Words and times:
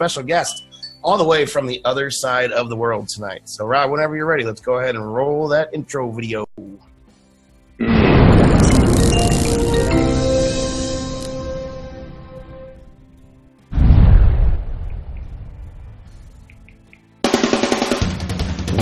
special 0.00 0.22
guest 0.22 0.64
all 1.04 1.18
the 1.18 1.24
way 1.24 1.44
from 1.44 1.66
the 1.66 1.82
other 1.84 2.10
side 2.10 2.52
of 2.52 2.70
the 2.70 2.76
world 2.76 3.06
tonight. 3.06 3.42
So, 3.44 3.66
Rob, 3.66 3.90
whenever 3.90 4.16
you're 4.16 4.24
ready, 4.24 4.44
let's 4.44 4.62
go 4.62 4.78
ahead 4.78 4.94
and 4.94 5.14
roll 5.14 5.48
that 5.48 5.74
intro 5.74 6.10
video. 6.10 6.46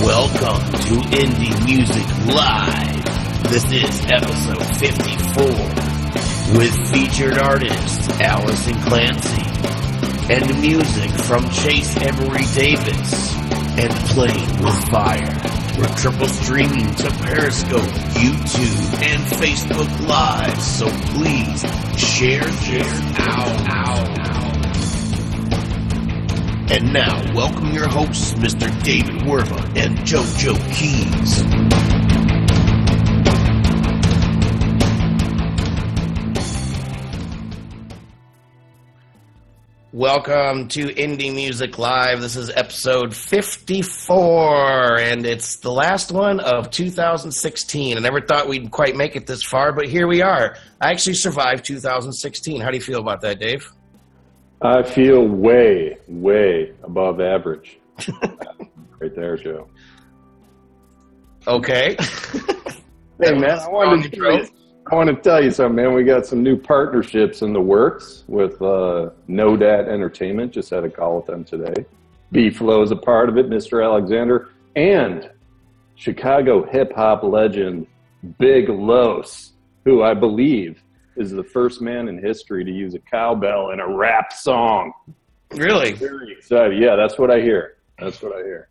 Welcome 0.07 0.62
to 0.71 0.95
Indie 1.16 1.64
Music 1.64 2.07
Live. 2.32 3.43
This 3.50 3.73
is 3.73 4.07
episode 4.07 4.64
54 4.77 5.46
with 6.57 6.73
featured 6.93 7.39
artist 7.39 8.09
Allison 8.21 8.80
Clancy 8.82 9.88
and 10.30 10.60
music 10.60 11.10
from 11.24 11.48
Chase 11.50 11.96
Emery 11.96 12.44
Davis 12.54 13.34
and 13.79 13.93
Playing 14.08 14.62
with 14.62 14.89
Fire. 14.90 15.40
We're 15.79 15.96
triple 15.96 16.29
streaming 16.29 16.94
to 16.96 17.11
Periscope, 17.22 17.89
YouTube, 18.12 19.03
and 19.03 19.22
Facebook 19.40 20.06
Live, 20.06 20.61
so 20.61 20.86
please 21.14 21.62
share 21.98 22.44
this 22.44 23.03
out. 23.17 23.68
And 26.70 26.92
now, 26.92 27.34
welcome 27.34 27.72
your 27.72 27.89
hosts, 27.89 28.34
Mr. 28.34 28.68
David 28.84 29.22
Werba 29.22 29.64
and 29.76 29.96
JoJo 30.00 30.54
Keys. 30.75 31.97
Welcome 39.98 40.69
to 40.69 40.86
Indie 40.94 41.34
Music 41.34 41.77
Live. 41.77 42.20
This 42.20 42.36
is 42.36 42.50
episode 42.50 43.12
54, 43.12 45.00
and 45.00 45.27
it's 45.27 45.56
the 45.56 45.73
last 45.73 46.12
one 46.12 46.39
of 46.39 46.70
2016. 46.70 47.97
I 47.97 48.00
never 48.00 48.20
thought 48.20 48.47
we'd 48.47 48.70
quite 48.70 48.95
make 48.95 49.17
it 49.17 49.27
this 49.27 49.42
far, 49.42 49.73
but 49.73 49.89
here 49.89 50.06
we 50.06 50.23
are. 50.23 50.56
I 50.81 50.92
actually 50.92 51.14
survived 51.14 51.64
2016. 51.64 52.61
How 52.61 52.70
do 52.70 52.77
you 52.77 52.81
feel 52.81 53.00
about 53.00 53.23
that, 53.23 53.41
Dave? 53.41 53.73
I 54.62 54.84
feel 54.84 55.27
way, 55.27 55.98
way 56.06 56.75
above 56.84 57.20
average. 57.20 57.80
right 59.01 59.17
there, 59.17 59.36
Joe. 59.36 59.69
Okay. 61.48 61.97
Hey, 63.20 63.33
man, 63.36 63.58
I 63.58 63.69
wanted, 63.69 64.12
to 64.12 64.17
tell 64.17 64.33
you, 64.33 64.48
I 64.91 64.94
want 64.94 65.11
to 65.11 65.17
tell 65.17 65.44
you 65.44 65.50
something, 65.50 65.77
man. 65.77 65.92
We 65.92 66.03
got 66.03 66.25
some 66.25 66.42
new 66.42 66.56
partnerships 66.56 67.42
in 67.42 67.53
the 67.53 67.61
works 67.61 68.25
with 68.27 68.61
uh, 68.62 69.11
No 69.27 69.55
Dat 69.55 69.86
Entertainment. 69.86 70.50
Just 70.50 70.70
had 70.70 70.83
a 70.84 70.89
call 70.89 71.17
with 71.17 71.27
them 71.27 71.45
today. 71.45 71.84
B 72.33 72.48
Flow 72.48 72.83
is 72.83 72.91
a 72.91 72.97
part 72.97 73.28
of 73.28 73.36
it, 73.36 73.50
Mr. 73.50 73.84
Alexander, 73.84 74.48
and 74.77 75.30
Chicago 75.95 76.64
hip 76.64 76.95
hop 76.95 77.22
legend 77.22 77.86
Big 78.39 78.70
Los, 78.70 79.53
who 79.84 80.03
I 80.03 80.14
believe 80.14 80.83
is 81.17 81.33
the 81.33 81.45
first 81.45 81.83
man 81.83 82.08
in 82.08 82.17
history 82.19 82.64
to 82.64 82.70
use 82.70 82.95
a 82.95 83.00
cowbell 83.00 83.73
in 83.73 83.80
a 83.80 83.97
rap 83.97 84.33
song. 84.33 84.92
Really? 85.50 85.92
Very 85.92 86.33
excited. 86.33 86.80
Yeah, 86.80 86.97
that's 86.97 87.19
what 87.19 87.30
I 87.30 87.41
hear. 87.41 87.77
That's 87.98 88.23
what 88.23 88.34
I 88.34 88.39
hear. 88.39 88.69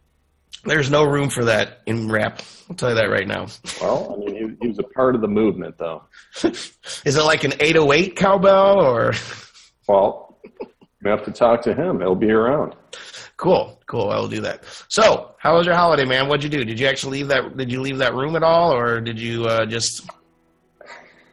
There's 0.65 0.89
no 0.89 1.03
room 1.03 1.29
for 1.29 1.45
that 1.45 1.81
in 1.85 2.09
rap. 2.09 2.41
I'll 2.69 2.75
tell 2.75 2.89
you 2.89 2.95
that 2.95 3.09
right 3.09 3.27
now. 3.27 3.47
Well, 3.81 4.13
I 4.13 4.25
mean, 4.25 4.35
he, 4.35 4.55
he 4.61 4.67
was 4.67 4.79
a 4.79 4.83
part 4.83 5.15
of 5.15 5.21
the 5.21 5.27
movement, 5.27 5.77
though. 5.77 6.03
Is 6.43 6.75
it 7.05 7.23
like 7.23 7.43
an 7.43 7.53
808 7.59 8.15
cowbell 8.15 8.81
or? 8.81 9.13
Well, 9.87 10.39
you 10.43 11.09
have 11.09 11.23
to 11.25 11.31
talk 11.31 11.61
to 11.63 11.73
him. 11.73 11.99
He'll 11.99 12.15
be 12.15 12.31
around. 12.31 12.75
Cool, 13.37 13.79
cool. 13.85 14.09
I 14.09 14.17
will 14.19 14.27
do 14.27 14.41
that. 14.41 14.63
So, 14.89 15.35
how 15.37 15.55
was 15.57 15.65
your 15.65 15.75
holiday, 15.75 16.05
man? 16.05 16.27
What'd 16.27 16.43
you 16.43 16.49
do? 16.49 16.65
Did 16.65 16.79
you 16.79 16.87
actually 16.87 17.19
leave 17.19 17.27
that? 17.29 17.55
Did 17.55 17.71
you 17.71 17.81
leave 17.81 17.99
that 17.99 18.15
room 18.15 18.35
at 18.35 18.43
all, 18.43 18.73
or 18.73 18.99
did 18.99 19.19
you 19.19 19.45
uh, 19.45 19.65
just 19.65 20.09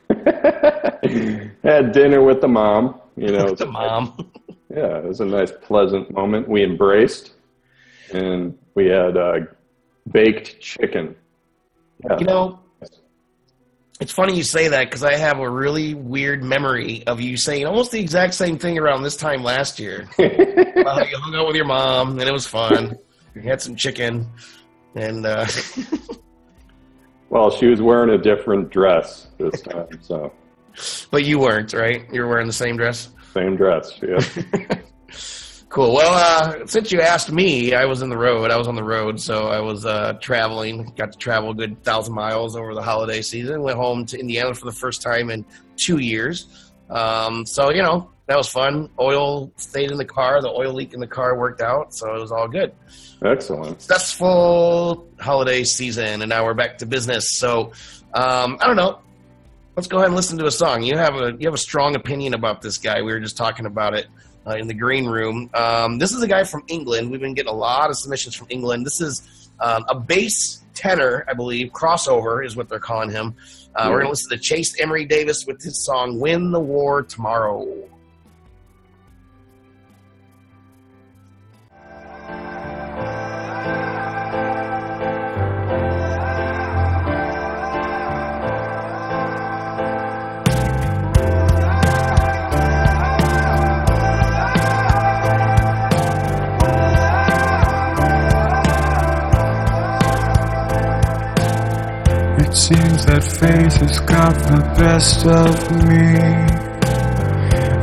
Had 0.24 1.92
dinner 1.92 2.22
with 2.22 2.40
the 2.40 2.48
mom. 2.48 3.00
You 3.16 3.28
know, 3.28 3.44
with 3.46 3.58
the 3.58 3.66
mom? 3.66 4.30
yeah, 4.70 4.98
it 4.98 5.04
was 5.04 5.20
a 5.20 5.24
nice, 5.24 5.50
pleasant 5.62 6.12
moment. 6.12 6.48
We 6.48 6.62
embraced, 6.62 7.32
and 8.12 8.56
we 8.74 8.86
had 8.86 9.16
uh, 9.16 9.40
baked 10.10 10.60
chicken. 10.60 11.16
Yeah. 12.04 12.18
You 12.18 12.26
know, 12.26 12.60
it's 14.00 14.12
funny 14.12 14.36
you 14.36 14.42
say 14.42 14.68
that 14.68 14.84
because 14.84 15.04
I 15.04 15.14
have 15.14 15.38
a 15.38 15.48
really 15.48 15.94
weird 15.94 16.42
memory 16.42 17.06
of 17.06 17.20
you 17.20 17.36
saying 17.36 17.66
almost 17.66 17.92
the 17.92 18.00
exact 18.00 18.34
same 18.34 18.58
thing 18.58 18.78
around 18.78 19.02
this 19.02 19.16
time 19.16 19.42
last 19.42 19.78
year. 19.78 20.08
You 20.76 21.18
hung 21.18 21.34
out 21.34 21.46
with 21.46 21.56
your 21.56 21.64
mom 21.64 22.18
and 22.18 22.28
it 22.28 22.32
was 22.32 22.46
fun. 22.46 22.98
You 23.34 23.40
had 23.40 23.62
some 23.62 23.74
chicken, 23.74 24.28
and 24.94 25.24
uh, 25.24 25.46
well, 27.30 27.50
she 27.50 27.66
was 27.66 27.80
wearing 27.80 28.10
a 28.10 28.18
different 28.18 28.70
dress 28.70 29.28
this 29.38 29.62
time, 29.62 29.88
so 30.02 30.30
but 31.10 31.24
you 31.24 31.38
weren't, 31.38 31.72
right? 31.72 32.06
You 32.12 32.22
were 32.22 32.28
wearing 32.28 32.46
the 32.46 32.52
same 32.52 32.76
dress. 32.76 33.08
same 33.32 33.56
dress. 33.56 33.98
Yeah. 34.02 34.78
Cool. 35.74 35.92
Well, 35.92 36.14
uh, 36.14 36.66
since 36.66 36.92
you 36.92 37.00
asked 37.00 37.32
me, 37.32 37.74
I 37.74 37.84
was 37.84 38.00
in 38.00 38.08
the 38.08 38.16
road. 38.16 38.52
I 38.52 38.56
was 38.56 38.68
on 38.68 38.76
the 38.76 38.84
road, 38.84 39.20
so 39.20 39.48
I 39.48 39.58
was 39.58 39.84
uh, 39.84 40.12
traveling. 40.20 40.92
Got 40.96 41.10
to 41.10 41.18
travel 41.18 41.50
a 41.50 41.54
good 41.54 41.82
thousand 41.82 42.14
miles 42.14 42.54
over 42.54 42.74
the 42.74 42.80
holiday 42.80 43.22
season. 43.22 43.60
Went 43.60 43.76
home 43.76 44.06
to 44.06 44.16
Indiana 44.16 44.54
for 44.54 44.66
the 44.66 44.72
first 44.72 45.02
time 45.02 45.30
in 45.30 45.44
two 45.74 45.98
years. 45.98 46.70
Um, 46.90 47.44
so 47.44 47.70
you 47.70 47.82
know 47.82 48.08
that 48.26 48.36
was 48.36 48.46
fun. 48.46 48.88
Oil 49.00 49.50
stayed 49.56 49.90
in 49.90 49.98
the 49.98 50.04
car. 50.04 50.40
The 50.40 50.48
oil 50.48 50.72
leak 50.72 50.94
in 50.94 51.00
the 51.00 51.08
car 51.08 51.36
worked 51.36 51.60
out, 51.60 51.92
so 51.92 52.14
it 52.14 52.20
was 52.20 52.30
all 52.30 52.46
good. 52.46 52.72
Excellent. 53.24 53.82
Successful 53.82 55.08
holiday 55.18 55.64
season, 55.64 56.22
and 56.22 56.28
now 56.28 56.44
we're 56.44 56.54
back 56.54 56.78
to 56.78 56.86
business. 56.86 57.36
So 57.36 57.72
um, 58.14 58.58
I 58.60 58.68
don't 58.68 58.76
know. 58.76 59.00
Let's 59.74 59.88
go 59.88 59.96
ahead 59.96 60.06
and 60.06 60.14
listen 60.14 60.38
to 60.38 60.46
a 60.46 60.52
song. 60.52 60.84
You 60.84 60.96
have 60.98 61.16
a 61.16 61.32
you 61.36 61.48
have 61.48 61.54
a 61.54 61.58
strong 61.58 61.96
opinion 61.96 62.32
about 62.32 62.62
this 62.62 62.78
guy. 62.78 63.02
We 63.02 63.12
were 63.12 63.18
just 63.18 63.36
talking 63.36 63.66
about 63.66 63.94
it 63.94 64.06
uh, 64.46 64.56
in 64.56 64.66
the 64.66 64.74
green 64.74 65.06
room. 65.06 65.50
Um, 65.54 65.98
this 65.98 66.12
is 66.12 66.22
a 66.22 66.28
guy 66.28 66.44
from 66.44 66.62
England. 66.68 67.10
We've 67.10 67.20
been 67.20 67.34
getting 67.34 67.52
a 67.52 67.56
lot 67.56 67.90
of 67.90 67.96
submissions 67.96 68.34
from 68.34 68.46
England. 68.50 68.84
This 68.86 69.00
is 69.00 69.50
um, 69.60 69.84
a 69.88 69.94
bass 69.94 70.62
tenor, 70.74 71.24
I 71.28 71.34
believe. 71.34 71.72
Crossover 71.72 72.44
is 72.44 72.56
what 72.56 72.68
they're 72.68 72.78
calling 72.80 73.10
him. 73.10 73.34
Uh, 73.74 73.86
We're 73.88 74.00
going 74.00 74.04
to 74.06 74.10
listen 74.10 74.30
to 74.30 74.38
Chase 74.38 74.78
Emery 74.80 75.04
Davis 75.04 75.46
with 75.46 75.62
his 75.62 75.84
song 75.84 76.20
"Win 76.20 76.50
the 76.50 76.60
War 76.60 77.02
Tomorrow." 77.02 77.88
Seems 102.68 103.04
that 103.04 103.22
fate 103.22 103.74
has 103.74 104.00
got 104.00 104.32
the 104.48 104.60
best 104.80 105.26
of 105.26 105.52
me. 105.86 106.16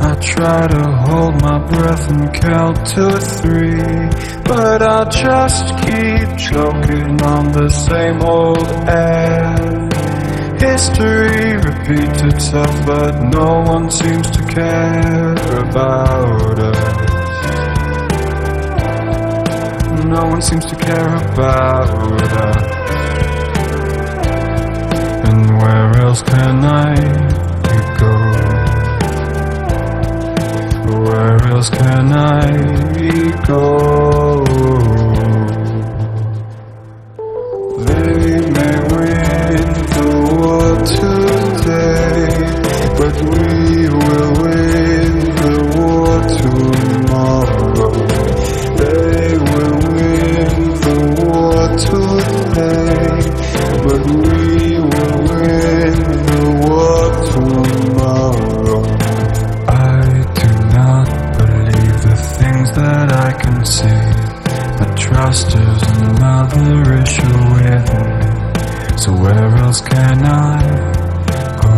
I 0.08 0.12
try 0.20 0.66
to 0.66 0.82
hold 1.06 1.40
my 1.40 1.58
breath 1.70 2.10
and 2.10 2.34
count 2.34 2.84
to 2.94 3.06
three, 3.38 4.10
but 4.42 4.82
I 4.82 5.08
just 5.08 5.68
keep 5.86 6.26
choking 6.36 7.22
on 7.22 7.52
the 7.52 7.68
same 7.68 8.22
old 8.22 8.66
air. 8.88 9.54
History 10.58 11.54
repeats 11.68 12.22
itself, 12.22 12.74
but 12.84 13.12
no 13.30 13.60
one 13.60 13.88
seems 13.88 14.28
to 14.32 14.42
care 14.46 15.32
about 15.62 16.58
us. 16.58 16.82
No 20.06 20.26
one 20.26 20.42
seems 20.42 20.66
to 20.66 20.74
care 20.74 21.14
about 21.32 22.20
us. 22.32 22.81
Where 25.62 25.96
else 26.00 26.22
can 26.22 26.64
I 26.64 26.96
go? 27.96 28.14
Where 31.04 31.38
else 31.52 31.70
can 31.70 32.12
I 32.12 33.46
go? 33.46 35.01
Trust 65.32 65.54
is 65.54 65.82
another 66.02 66.92
issue 67.00 67.38
with 67.56 67.86
me. 67.94 68.98
So 68.98 69.12
where 69.12 69.56
else 69.64 69.80
can 69.80 70.24
I 70.26 70.60
go? 71.62 71.74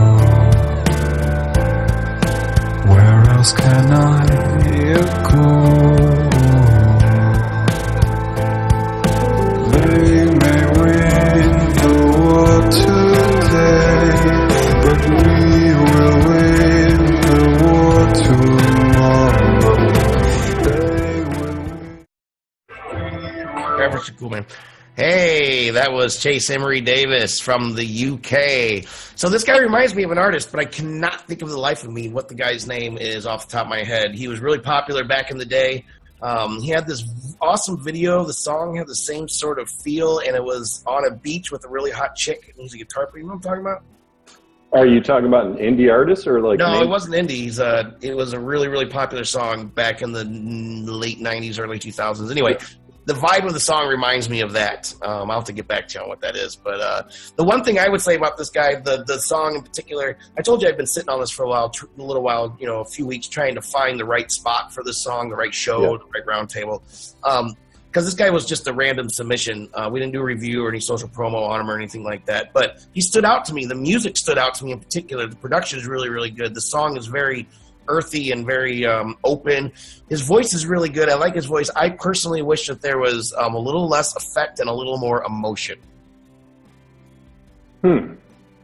Where 2.91 3.31
else 3.31 3.53
can 3.53 3.93
I 3.93 4.27
go? 5.31 5.84
Cool 24.25 24.31
man. 24.31 24.47
Hey, 24.97 25.71
that 25.71 25.93
was 25.93 26.19
Chase 26.19 26.49
Emery 26.49 26.81
Davis 26.81 27.41
from 27.41 27.75
the 27.75 27.85
UK. 27.85 28.89
So 29.17 29.29
this 29.29 29.45
guy 29.45 29.59
reminds 29.59 29.95
me 29.95 30.03
of 30.05 30.13
an 30.13 30.19
artist, 30.19 30.51
but 30.51 30.61
I 30.61 30.65
cannot 30.65 31.27
think 31.27 31.43
of 31.43 31.51
the 31.51 31.59
life 31.59 31.85
of 31.85 31.93
me 31.93 32.09
what 32.09 32.29
the 32.29 32.35
guy's 32.35 32.67
name 32.67 32.97
is 32.97 33.27
off 33.27 33.49
the 33.49 33.53
top 33.53 33.67
of 33.67 33.69
my 33.69 33.83
head. 33.83 34.15
He 34.15 34.29
was 34.29 34.41
really 34.41 34.61
popular 34.61 35.05
back 35.05 35.31
in 35.31 35.37
the 35.37 35.45
day. 35.45 35.85
Um, 36.23 36.63
he 36.63 36.71
had 36.71 36.87
this 36.87 37.05
awesome 37.43 37.85
video. 37.85 38.25
The 38.25 38.33
song 38.33 38.77
had 38.77 38.87
the 38.87 38.95
same 38.95 39.29
sort 39.29 39.59
of 39.59 39.69
feel, 39.69 40.21
and 40.21 40.35
it 40.35 40.43
was 40.43 40.83
on 40.87 41.07
a 41.07 41.11
beach 41.15 41.53
with 41.53 41.67
a 41.67 41.69
really 41.69 41.91
hot 41.91 42.15
chick. 42.15 42.49
And 42.49 42.63
he's 42.63 42.73
a 42.73 42.79
guitar 42.79 43.07
player. 43.07 43.19
You 43.21 43.29
know 43.29 43.35
what 43.35 43.45
I'm 43.47 43.51
talking 43.51 43.61
about? 43.61 43.83
Are 44.73 44.87
you 44.87 45.01
talking 45.03 45.27
about 45.27 45.47
an 45.47 45.57
indie 45.57 45.93
artist 45.93 46.27
or 46.27 46.41
like? 46.41 46.59
No, 46.59 46.73
name- 46.73 46.83
it 46.83 46.89
wasn't 46.89 47.15
indies. 47.15 47.61
Uh, 47.61 47.93
it 48.01 48.17
was 48.17 48.33
a 48.33 48.41
really, 48.41 48.69
really 48.69 48.87
popular 48.87 49.25
song 49.25 49.67
back 49.67 50.01
in 50.03 50.13
the 50.13 50.25
late 50.25 51.21
'90s, 51.21 51.61
early 51.61 51.79
2000s. 51.79 52.31
Anyway, 52.31 52.57
the 53.07 53.13
vibe 53.15 53.45
of 53.47 53.53
the 53.53 53.61
song 53.61 53.87
reminds 53.89 54.29
me 54.31 54.41
of 54.41 54.53
that. 54.55 54.95
Um, 55.03 55.31
I'll 55.31 55.39
have 55.39 55.45
to 55.45 55.53
get 55.53 55.69
back 55.69 55.89
to 55.89 55.99
you 55.99 56.03
on 56.03 56.09
what 56.09 56.21
that 56.23 56.37
is. 56.37 56.57
But 56.57 56.81
uh, 56.81 57.03
the 57.37 57.45
one 57.45 57.63
thing 57.63 57.79
I 57.79 57.89
would 57.89 58.01
say 58.01 58.15
about 58.15 58.37
this 58.37 58.51
guy, 58.51 58.77
the 58.77 59.05
the 59.07 59.19
song 59.21 59.57
in 59.57 59.63
particular, 59.63 60.17
I 60.39 60.43
told 60.43 60.63
you 60.63 60.69
I've 60.69 60.77
been 60.77 60.87
sitting 60.87 61.11
on 61.11 61.21
this 61.21 61.31
for 61.31 61.45
a 61.45 61.49
while, 61.49 61.71
tr- 61.71 61.87
a 61.99 62.03
little 62.03 62.23
while, 62.23 62.57
you 62.59 62.67
know, 62.67 62.81
a 62.81 62.85
few 62.85 63.07
weeks, 63.07 63.29
trying 63.29 63.55
to 63.57 63.63
find 63.63 64.01
the 64.01 64.05
right 64.05 64.31
spot 64.31 64.73
for 64.73 64.83
this 64.83 65.03
song, 65.03 65.29
the 65.29 65.37
right 65.37 65.55
show, 65.55 65.83
Yeah. 65.83 65.99
the 65.99 66.07
right 66.15 66.27
roundtable. 66.27 66.83
Um, 67.23 67.57
because 67.91 68.07
this 68.07 68.15
guy 68.15 68.29
was 68.31 68.45
just 68.45 68.67
a 68.67 68.73
random 68.73 69.09
submission. 69.09 69.69
Uh, 69.73 69.89
we 69.93 70.01
didn't 70.01 70.13
do 70.15 70.21
a 70.21 70.25
review 70.25 70.65
or 70.65 70.69
any 70.69 70.81
social 70.81 71.09
promo 71.09 71.49
on 71.49 71.61
him 71.61 71.71
or 71.71 71.77
anything 71.77 72.03
like 72.03 72.27
that. 72.27 72.53
But 72.53 72.85
he 72.93 73.01
stood 73.01 73.25
out 73.25 73.45
to 73.45 73.55
me. 73.55 73.67
The 73.67 73.77
music 73.77 74.17
stood 74.17 74.37
out 74.37 74.55
to 74.55 74.65
me 74.65 74.73
in 74.73 74.81
particular. 74.81 75.29
The 75.29 75.37
production 75.37 75.79
is 75.79 75.87
really, 75.87 76.09
really 76.09 76.31
good. 76.31 76.57
The 76.57 76.61
song 76.61 76.97
is 76.97 77.07
very 77.07 77.47
earthy 77.89 78.33
and 78.33 78.47
very 78.47 78.87
um, 78.87 79.17
open. 79.25 79.73
His 80.09 80.23
voice 80.23 80.55
is 80.55 80.67
really 80.67 80.89
good. 80.89 81.09
I 81.09 81.15
like 81.15 81.35
his 81.35 81.47
voice. 81.47 81.71
I 81.77 81.91
personally 81.91 82.43
wish 82.43 82.67
that 82.69 82.81
there 82.83 82.99
was 82.99 83.33
um, 83.35 83.55
a 83.55 83.59
little 83.59 83.89
less 83.89 84.15
effect 84.17 84.61
and 84.61 84.69
a 84.69 84.73
little 84.73 84.99
more 84.99 85.25
emotion. 85.25 85.79
Hmm. 87.83 88.15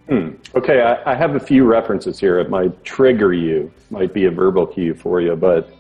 Hmm. 0.08 0.30
Okay, 0.54 0.82
I, 0.82 1.12
I 1.12 1.14
have 1.14 1.36
a 1.36 1.40
few 1.40 1.64
references 1.64 2.18
here. 2.18 2.40
It 2.40 2.50
might 2.50 2.82
trigger 2.84 3.32
you, 3.32 3.72
might 3.90 4.12
be 4.12 4.24
a 4.24 4.30
verbal 4.30 4.66
cue 4.66 4.94
for 4.94 5.20
you, 5.20 5.36
but 5.36 5.70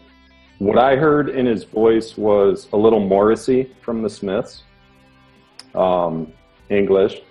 what 0.60 0.78
I 0.78 0.94
heard 0.94 1.30
in 1.30 1.46
his 1.46 1.64
voice 1.64 2.18
was 2.18 2.68
a 2.74 2.76
little 2.76 3.00
Morrissey 3.00 3.72
from 3.80 4.02
the 4.02 4.10
Smiths, 4.10 4.62
um, 5.74 6.32
English. 6.68 7.22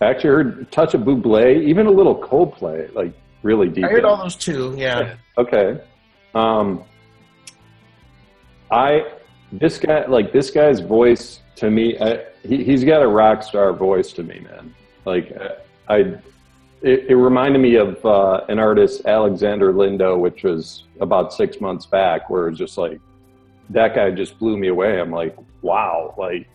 I 0.00 0.06
actually 0.06 0.30
heard 0.30 0.58
a 0.62 0.64
touch 0.64 0.94
of 0.94 1.02
Buble, 1.02 1.62
even 1.62 1.86
a 1.86 1.90
little 1.90 2.16
Coldplay, 2.16 2.92
like 2.94 3.12
really 3.42 3.68
deep. 3.68 3.84
I 3.84 3.88
heard 3.88 4.00
in. 4.00 4.04
all 4.06 4.16
those 4.16 4.34
too. 4.34 4.74
Yeah. 4.78 5.16
Okay. 5.36 5.80
Um, 6.34 6.84
I 8.70 9.12
this 9.52 9.78
guy 9.78 10.06
like 10.06 10.32
this 10.32 10.50
guy's 10.50 10.80
voice 10.80 11.40
to 11.56 11.70
me. 11.70 11.98
I, 11.98 12.24
he 12.42 12.64
he's 12.64 12.84
got 12.84 13.02
a 13.02 13.08
rock 13.08 13.42
star 13.42 13.72
voice 13.72 14.12
to 14.14 14.22
me, 14.22 14.40
man. 14.40 14.74
Like 15.04 15.32
I, 15.88 15.94
I 15.94 15.98
it, 16.82 17.06
it 17.08 17.16
reminded 17.16 17.60
me 17.60 17.76
of 17.76 18.04
uh, 18.04 18.44
an 18.48 18.58
artist 18.58 19.06
Alexander 19.06 19.72
Lindo, 19.72 20.18
which 20.18 20.44
was 20.44 20.84
about 21.00 21.32
six 21.32 21.60
months 21.60 21.86
back, 21.86 22.28
where 22.28 22.46
it 22.46 22.50
was 22.50 22.58
just 22.58 22.76
like 22.76 23.00
that 23.70 23.94
guy 23.94 24.10
just 24.10 24.38
blew 24.38 24.56
me 24.56 24.68
away. 24.68 25.00
I'm 25.00 25.10
like, 25.10 25.36
wow, 25.62 26.14
like, 26.18 26.46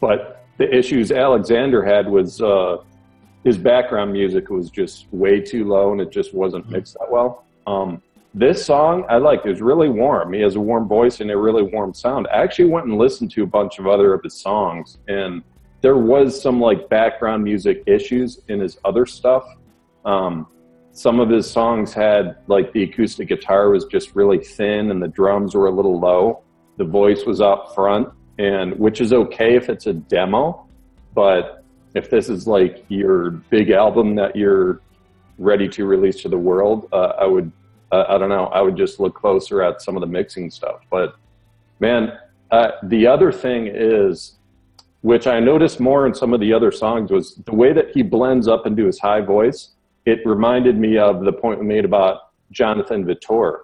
but 0.00 0.44
the 0.58 0.74
issues 0.74 1.12
Alexander 1.12 1.84
had 1.84 2.08
was 2.08 2.40
uh, 2.40 2.78
his 3.44 3.56
background 3.56 4.12
music 4.12 4.50
was 4.50 4.70
just 4.70 5.06
way 5.12 5.40
too 5.40 5.64
low 5.64 5.92
and 5.92 6.00
it 6.00 6.10
just 6.10 6.34
wasn't 6.34 6.68
mixed 6.68 6.94
that 6.94 7.10
well. 7.10 7.44
Um, 7.66 8.02
this 8.36 8.64
song 8.64 9.06
I 9.08 9.16
liked. 9.16 9.46
It 9.46 9.50
was 9.50 9.62
really 9.62 9.88
warm. 9.88 10.34
He 10.34 10.42
has 10.42 10.56
a 10.56 10.60
warm 10.60 10.86
voice 10.86 11.20
and 11.20 11.30
a 11.30 11.36
really 11.36 11.62
warm 11.62 11.94
sound. 11.94 12.28
I 12.30 12.42
actually 12.42 12.68
went 12.68 12.86
and 12.86 12.98
listened 12.98 13.30
to 13.32 13.42
a 13.42 13.46
bunch 13.46 13.78
of 13.78 13.86
other 13.86 14.12
of 14.12 14.22
his 14.22 14.34
songs, 14.34 14.98
and 15.08 15.42
there 15.80 15.96
was 15.96 16.40
some 16.40 16.60
like 16.60 16.88
background 16.90 17.42
music 17.42 17.82
issues 17.86 18.40
in 18.48 18.60
his 18.60 18.78
other 18.84 19.06
stuff. 19.06 19.44
Um, 20.04 20.46
some 20.92 21.18
of 21.18 21.30
his 21.30 21.50
songs 21.50 21.94
had 21.94 22.36
like 22.46 22.72
the 22.72 22.82
acoustic 22.82 23.28
guitar 23.28 23.70
was 23.70 23.86
just 23.86 24.14
really 24.14 24.38
thin 24.38 24.90
and 24.90 25.02
the 25.02 25.08
drums 25.08 25.54
were 25.54 25.66
a 25.66 25.70
little 25.70 25.98
low. 25.98 26.42
The 26.76 26.84
voice 26.84 27.24
was 27.24 27.40
up 27.40 27.74
front, 27.74 28.08
and 28.38 28.78
which 28.78 29.00
is 29.00 29.14
okay 29.14 29.56
if 29.56 29.70
it's 29.70 29.86
a 29.86 29.94
demo, 29.94 30.66
but 31.14 31.64
if 31.94 32.10
this 32.10 32.28
is 32.28 32.46
like 32.46 32.84
your 32.88 33.30
big 33.30 33.70
album 33.70 34.14
that 34.16 34.36
you're 34.36 34.82
ready 35.38 35.68
to 35.68 35.86
release 35.86 36.20
to 36.22 36.28
the 36.28 36.36
world, 36.36 36.88
uh, 36.92 37.12
I 37.18 37.24
would, 37.24 37.50
uh, 37.92 38.04
I 38.08 38.18
don't 38.18 38.28
know, 38.28 38.46
I 38.46 38.60
would 38.60 38.76
just 38.76 39.00
look 39.00 39.14
closer 39.14 39.62
at 39.62 39.82
some 39.82 39.96
of 39.96 40.00
the 40.00 40.06
mixing 40.06 40.50
stuff. 40.50 40.80
But 40.90 41.16
man, 41.80 42.18
uh, 42.50 42.72
the 42.84 43.06
other 43.06 43.32
thing 43.32 43.68
is, 43.72 44.36
which 45.02 45.26
I 45.26 45.38
noticed 45.40 45.78
more 45.78 46.06
in 46.06 46.14
some 46.14 46.34
of 46.34 46.40
the 46.40 46.52
other 46.52 46.72
songs, 46.72 47.10
was 47.10 47.36
the 47.44 47.54
way 47.54 47.72
that 47.72 47.90
he 47.92 48.02
blends 48.02 48.48
up 48.48 48.66
into 48.66 48.86
his 48.86 48.98
high 48.98 49.20
voice. 49.20 49.70
It 50.04 50.20
reminded 50.24 50.76
me 50.78 50.98
of 50.98 51.24
the 51.24 51.32
point 51.32 51.60
we 51.60 51.66
made 51.66 51.84
about 51.84 52.32
Jonathan 52.50 53.04
Vittor. 53.04 53.60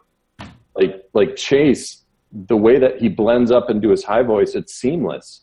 Like, 0.75 1.05
like 1.13 1.37
Chase, 1.37 2.03
the 2.33 2.57
way 2.57 2.79
that 2.79 3.01
he 3.01 3.09
blends 3.09 3.51
up 3.51 3.71
into 3.71 3.91
his 3.91 4.05
high 4.05 4.23
voice, 4.23 4.55
it's 4.55 4.75
seamless. 4.75 5.43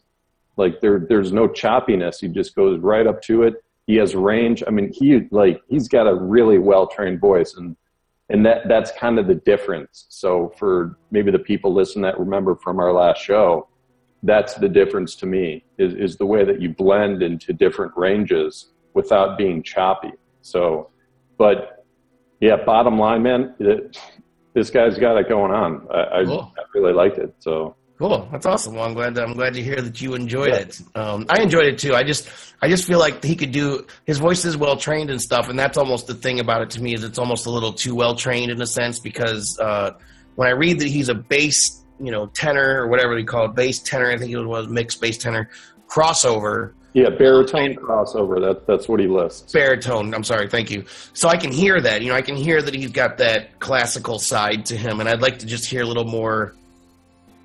Like 0.57 0.81
there, 0.81 0.99
there's 1.07 1.31
no 1.31 1.47
choppiness. 1.47 2.19
He 2.19 2.27
just 2.27 2.55
goes 2.55 2.79
right 2.79 3.07
up 3.07 3.21
to 3.23 3.43
it. 3.43 3.63
He 3.87 3.95
has 3.95 4.13
range. 4.13 4.63
I 4.67 4.71
mean, 4.71 4.91
he 4.93 5.27
like 5.31 5.61
he's 5.67 5.87
got 5.87 6.05
a 6.05 6.13
really 6.13 6.59
well 6.59 6.85
trained 6.85 7.19
voice, 7.19 7.55
and 7.55 7.75
and 8.29 8.45
that 8.45 8.67
that's 8.67 8.91
kind 8.91 9.17
of 9.19 9.27
the 9.27 9.35
difference. 9.35 10.05
So 10.09 10.53
for 10.57 10.97
maybe 11.11 11.31
the 11.31 11.39
people 11.39 11.73
listening 11.73 12.03
that 12.03 12.19
remember 12.19 12.55
from 12.55 12.79
our 12.79 12.93
last 12.93 13.21
show, 13.21 13.67
that's 14.23 14.55
the 14.55 14.69
difference 14.69 15.15
to 15.15 15.25
me 15.25 15.63
is 15.77 15.93
is 15.93 16.17
the 16.17 16.25
way 16.25 16.45
that 16.45 16.61
you 16.61 16.69
blend 16.69 17.23
into 17.23 17.53
different 17.53 17.91
ranges 17.95 18.71
without 18.93 19.37
being 19.37 19.63
choppy. 19.63 20.11
So, 20.41 20.89
but 21.37 21.85
yeah, 22.39 22.57
bottom 22.57 22.99
line, 22.99 23.23
man, 23.23 23.55
it, 23.59 23.97
this 24.53 24.69
guy's 24.69 24.97
got 24.97 25.17
it 25.17 25.27
going 25.27 25.51
on. 25.51 25.87
I, 25.91 26.23
Cool. 26.25 26.53
I, 26.57 26.61
I 26.61 26.65
really 26.73 26.93
liked 26.93 27.17
it. 27.17 27.33
So 27.39 27.75
Cool. 27.99 28.29
That's 28.31 28.45
awesome. 28.45 28.75
Well, 28.75 28.85
I'm 28.85 28.93
glad. 28.93 29.17
I'm 29.19 29.33
glad 29.33 29.55
to 29.55 29.61
hear 29.61 29.81
that 29.81 29.99
you 30.01 30.13
enjoyed 30.13 30.53
it. 30.53 30.79
Um, 30.95 31.25
I 31.29 31.41
enjoyed 31.41 31.65
it 31.65 31.77
too. 31.79 31.93
I 31.93 32.03
just, 32.03 32.29
I 32.61 32.69
just 32.69 32.85
feel 32.85 32.97
like 32.97 33.21
he 33.21 33.35
could 33.35 33.51
do. 33.51 33.85
His 34.05 34.19
voice 34.19 34.45
is 34.45 34.55
well 34.55 34.77
trained 34.77 35.09
and 35.09 35.21
stuff, 35.21 35.49
and 35.49 35.59
that's 35.59 35.77
almost 35.77 36.07
the 36.07 36.13
thing 36.13 36.39
about 36.39 36.61
it 36.61 36.69
to 36.71 36.81
me 36.81 36.93
is 36.93 37.03
it's 37.03 37.19
almost 37.19 37.45
a 37.45 37.49
little 37.49 37.73
too 37.73 37.93
well 37.93 38.15
trained 38.15 38.51
in 38.51 38.61
a 38.61 38.65
sense 38.65 38.99
because 38.99 39.59
uh, 39.59 39.91
when 40.35 40.47
I 40.47 40.51
read 40.51 40.79
that 40.79 40.87
he's 40.87 41.09
a 41.09 41.13
bass, 41.13 41.83
you 41.99 42.09
know, 42.09 42.27
tenor 42.27 42.81
or 42.81 42.87
whatever 42.87 43.15
they 43.15 43.23
call 43.25 43.47
it, 43.47 43.55
bass 43.55 43.79
tenor. 43.81 44.09
I 44.09 44.17
think 44.17 44.31
it 44.31 44.41
was 44.41 44.69
mixed 44.69 45.01
bass 45.01 45.17
tenor 45.17 45.49
crossover. 45.89 46.71
yeah, 46.93 47.09
baritone 47.09 47.75
crossover. 47.75 48.39
That 48.39 48.65
that's 48.65 48.87
what 48.87 49.01
he 49.01 49.07
lists. 49.07 49.51
baritone. 49.51 50.13
I'm 50.13 50.23
sorry, 50.23 50.47
thank 50.47 50.71
you. 50.71 50.85
So 51.11 51.27
I 51.27 51.35
can 51.35 51.51
hear 51.51 51.81
that. 51.81 52.01
You 52.01 52.11
know, 52.11 52.15
I 52.15 52.21
can 52.21 52.37
hear 52.37 52.61
that 52.61 52.73
he's 52.73 52.91
got 52.91 53.17
that 53.17 53.59
classical 53.59 54.19
side 54.19 54.67
to 54.67 54.77
him, 54.77 55.01
and 55.01 55.09
I'd 55.09 55.21
like 55.21 55.39
to 55.39 55.45
just 55.45 55.65
hear 55.65 55.81
a 55.81 55.85
little 55.85 56.05
more 56.05 56.55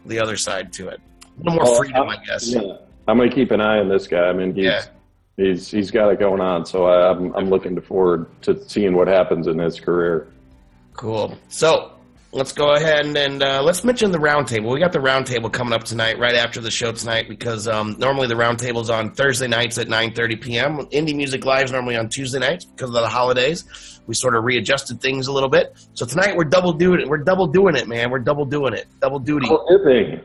the 0.06 0.18
other 0.20 0.36
side 0.36 0.72
to 0.74 0.88
it. 0.88 1.00
A 1.40 1.42
little 1.50 1.64
more 1.64 1.76
freedom, 1.76 2.02
I'm- 2.08 2.10
I 2.20 2.24
guess. 2.24 2.48
Yeah, 2.52 2.60
I'm 3.08 3.18
gonna 3.18 3.30
keep 3.30 3.50
an 3.50 3.60
eye 3.60 3.78
on 3.80 3.88
this 3.88 4.06
guy. 4.06 4.28
I 4.28 4.32
mean, 4.32 4.54
he's 4.54 4.64
Yeah. 4.64 4.82
he's 5.36 5.70
he's 5.70 5.90
got 5.90 6.10
it 6.12 6.18
going 6.18 6.40
on. 6.40 6.64
So 6.66 6.84
I, 6.86 7.10
I'm 7.10 7.34
I'm 7.34 7.48
looking 7.50 7.80
forward 7.80 8.26
to 8.42 8.58
seeing 8.68 8.94
what 8.94 9.08
happens 9.08 9.46
in 9.46 9.58
his 9.58 9.80
career. 9.80 10.28
Cool. 10.94 11.36
So 11.48 11.90
let's 12.34 12.52
go 12.52 12.72
ahead 12.74 13.06
and, 13.16 13.42
uh, 13.42 13.62
let's 13.62 13.84
mention 13.84 14.10
the 14.10 14.18
roundtable. 14.18 14.72
We 14.72 14.80
got 14.80 14.92
the 14.92 14.98
roundtable 14.98 15.52
coming 15.52 15.72
up 15.72 15.84
tonight, 15.84 16.18
right 16.18 16.34
after 16.34 16.60
the 16.60 16.70
show 16.70 16.90
tonight, 16.92 17.28
because 17.28 17.68
um, 17.68 17.94
normally 17.98 18.26
the 18.26 18.34
roundtable 18.34 18.82
is 18.82 18.90
on 18.90 19.12
Thursday 19.12 19.46
nights 19.46 19.78
at 19.78 19.86
9:30 19.86 20.40
p.m. 20.40 20.78
Indie 20.86 21.14
Music 21.14 21.44
Live 21.44 21.66
is 21.66 21.72
normally 21.72 21.96
on 21.96 22.08
Tuesday 22.08 22.40
nights 22.40 22.64
because 22.64 22.88
of 22.88 22.94
the 22.94 23.08
holidays. 23.08 24.00
We 24.06 24.14
sort 24.14 24.34
of 24.36 24.44
readjusted 24.44 25.00
things 25.00 25.28
a 25.28 25.32
little 25.32 25.48
bit. 25.48 25.74
So 25.94 26.04
tonight 26.04 26.36
we're 26.36 26.44
double 26.44 26.72
doing 26.72 27.00
it. 27.00 27.08
We're 27.08 27.18
double 27.18 27.46
doing 27.46 27.76
it, 27.76 27.88
man. 27.88 28.10
We're 28.10 28.18
double 28.18 28.44
doing 28.44 28.74
it. 28.74 28.86
Double 29.00 29.18
duty. 29.18 29.46
Double 29.46 29.66
dipping, 29.70 30.20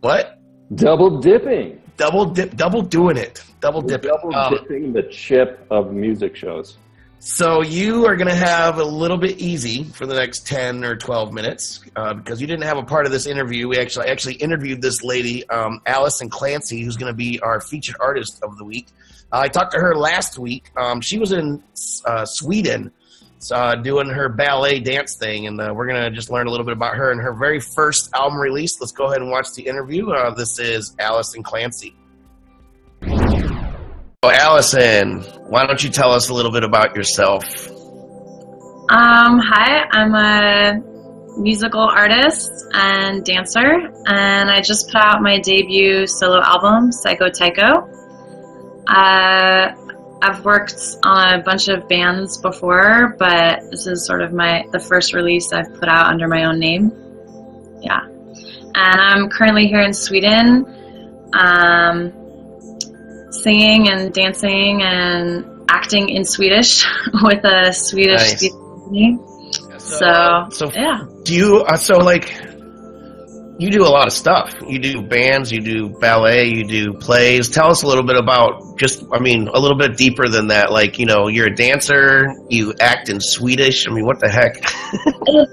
What? 0.00 0.38
double 0.74 1.18
dipping, 1.18 1.80
Double 1.96 2.26
dip. 2.26 2.54
Double 2.56 2.82
doing 2.82 3.16
it. 3.16 3.42
Double 3.60 3.82
dipping. 3.82 4.10
double 4.10 4.34
Um, 4.36 4.52
dipping 4.54 4.92
the 4.92 5.02
chip 5.02 5.66
of 5.70 5.92
music 5.92 6.36
shows. 6.36 6.76
So 7.20 7.62
you 7.62 8.06
are 8.06 8.16
going 8.16 8.28
to 8.28 8.34
have 8.34 8.78
a 8.78 8.84
little 8.84 9.18
bit 9.18 9.38
easy 9.38 9.84
for 9.84 10.06
the 10.06 10.14
next 10.14 10.46
ten 10.46 10.84
or 10.84 10.96
twelve 10.96 11.32
minutes 11.32 11.80
uh, 11.96 12.14
because 12.14 12.40
you 12.40 12.46
didn't 12.46 12.62
have 12.62 12.78
a 12.78 12.82
part 12.82 13.06
of 13.06 13.12
this 13.12 13.26
interview. 13.26 13.68
We 13.68 13.78
actually 13.78 14.06
actually 14.06 14.34
interviewed 14.34 14.80
this 14.80 15.02
lady, 15.02 15.48
um, 15.50 15.80
Allison 15.84 16.30
Clancy, 16.30 16.82
who's 16.82 16.96
going 16.96 17.12
to 17.12 17.16
be 17.16 17.40
our 17.40 17.60
featured 17.60 17.96
artist 18.00 18.38
of 18.42 18.56
the 18.56 18.64
week. 18.64 18.86
Uh, 19.32 19.40
I 19.40 19.48
talked 19.48 19.72
to 19.72 19.80
her 19.80 19.96
last 19.96 20.38
week. 20.38 20.70
Um, 20.76 21.00
she 21.00 21.18
was 21.18 21.32
in 21.32 21.62
uh, 22.06 22.24
Sweden 22.24 22.92
uh, 23.52 23.74
doing 23.74 24.08
her 24.08 24.28
ballet 24.28 24.78
dance 24.78 25.16
thing, 25.18 25.48
and 25.48 25.60
uh, 25.60 25.72
we're 25.74 25.86
gonna 25.86 26.10
just 26.10 26.30
learn 26.30 26.46
a 26.46 26.50
little 26.50 26.64
bit 26.64 26.72
about 26.72 26.96
her 26.96 27.10
and 27.10 27.20
her 27.20 27.34
very 27.34 27.60
first 27.60 28.10
album 28.14 28.38
release. 28.38 28.80
Let's 28.80 28.92
go 28.92 29.06
ahead 29.06 29.20
and 29.20 29.30
watch 29.30 29.52
the 29.54 29.66
interview. 29.66 30.10
Uh, 30.10 30.34
this 30.34 30.58
is 30.58 30.94
Allison 30.98 31.42
Clancy. 31.42 31.97
So, 34.24 34.32
Allison, 34.32 35.20
why 35.48 35.64
don't 35.64 35.80
you 35.80 35.90
tell 35.90 36.10
us 36.10 36.28
a 36.28 36.34
little 36.34 36.50
bit 36.50 36.64
about 36.64 36.96
yourself? 36.96 37.44
Um, 38.90 39.38
hi, 39.38 39.86
I'm 39.92 40.12
a 40.12 40.82
musical 41.38 41.82
artist 41.82 42.50
and 42.74 43.24
dancer, 43.24 43.92
and 44.06 44.50
I 44.50 44.60
just 44.60 44.88
put 44.88 44.96
out 44.96 45.22
my 45.22 45.38
debut 45.38 46.08
solo 46.08 46.42
album, 46.42 46.90
Psycho 46.90 47.28
Tycho. 47.28 47.88
Uh, 48.88 49.72
I've 50.20 50.44
worked 50.44 50.96
on 51.04 51.34
a 51.34 51.42
bunch 51.44 51.68
of 51.68 51.88
bands 51.88 52.38
before, 52.38 53.14
but 53.20 53.70
this 53.70 53.86
is 53.86 54.04
sort 54.04 54.20
of 54.20 54.32
my 54.32 54.66
the 54.72 54.80
first 54.80 55.14
release 55.14 55.52
I've 55.52 55.72
put 55.74 55.88
out 55.88 56.06
under 56.06 56.26
my 56.26 56.42
own 56.42 56.58
name. 56.58 56.90
Yeah, 57.80 58.00
and 58.04 59.00
I'm 59.00 59.30
currently 59.30 59.68
here 59.68 59.82
in 59.82 59.94
Sweden, 59.94 60.66
um, 61.34 62.17
singing 63.30 63.88
and 63.88 64.12
dancing 64.12 64.82
and 64.82 65.44
acting 65.68 66.08
in 66.08 66.24
Swedish 66.24 66.84
with 67.22 67.44
a 67.44 67.72
Swedish 67.72 68.42
Nice. 68.42 68.50
So, 69.78 70.48
so 70.50 70.70
yeah. 70.74 71.04
do 71.22 71.34
you? 71.34 71.60
Uh, 71.60 71.76
so 71.76 71.98
like, 71.98 72.38
you 73.58 73.70
do 73.70 73.84
a 73.84 73.88
lot 73.88 74.06
of 74.06 74.12
stuff. 74.12 74.54
You 74.66 74.78
do 74.78 75.02
bands, 75.02 75.50
you 75.50 75.60
do 75.60 75.88
ballet, 75.88 76.48
you 76.48 76.64
do 76.64 76.92
plays. 76.94 77.48
Tell 77.48 77.70
us 77.70 77.82
a 77.82 77.86
little 77.86 78.04
bit 78.04 78.16
about 78.16 78.78
just. 78.78 79.04
I 79.12 79.18
mean, 79.18 79.48
a 79.48 79.58
little 79.58 79.78
bit 79.78 79.96
deeper 79.96 80.28
than 80.28 80.48
that. 80.48 80.72
Like, 80.72 80.98
you 80.98 81.06
know, 81.06 81.28
you're 81.28 81.46
a 81.46 81.54
dancer. 81.54 82.34
You 82.48 82.74
act 82.80 83.08
in 83.08 83.20
Swedish. 83.20 83.88
I 83.88 83.92
mean, 83.92 84.04
what 84.04 84.20
the 84.20 84.28
heck? 84.28 84.62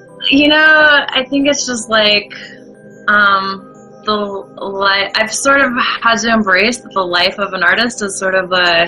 You 0.29 0.48
know, 0.48 0.55
I 0.58 1.24
think 1.29 1.48
it's 1.48 1.67
just 1.67 1.88
like 1.88 2.34
um, 3.08 3.75
the 4.05 4.15
life. 4.15 5.12
I've 5.15 5.33
sort 5.33 5.62
of 5.62 5.74
had 6.01 6.17
to 6.19 6.31
embrace 6.31 6.77
that 6.79 6.93
the 6.93 7.03
life 7.03 7.38
of 7.39 7.53
an 7.53 7.63
artist 7.63 8.01
is 8.01 8.17
sort 8.19 8.35
of 8.35 8.51
a 8.51 8.88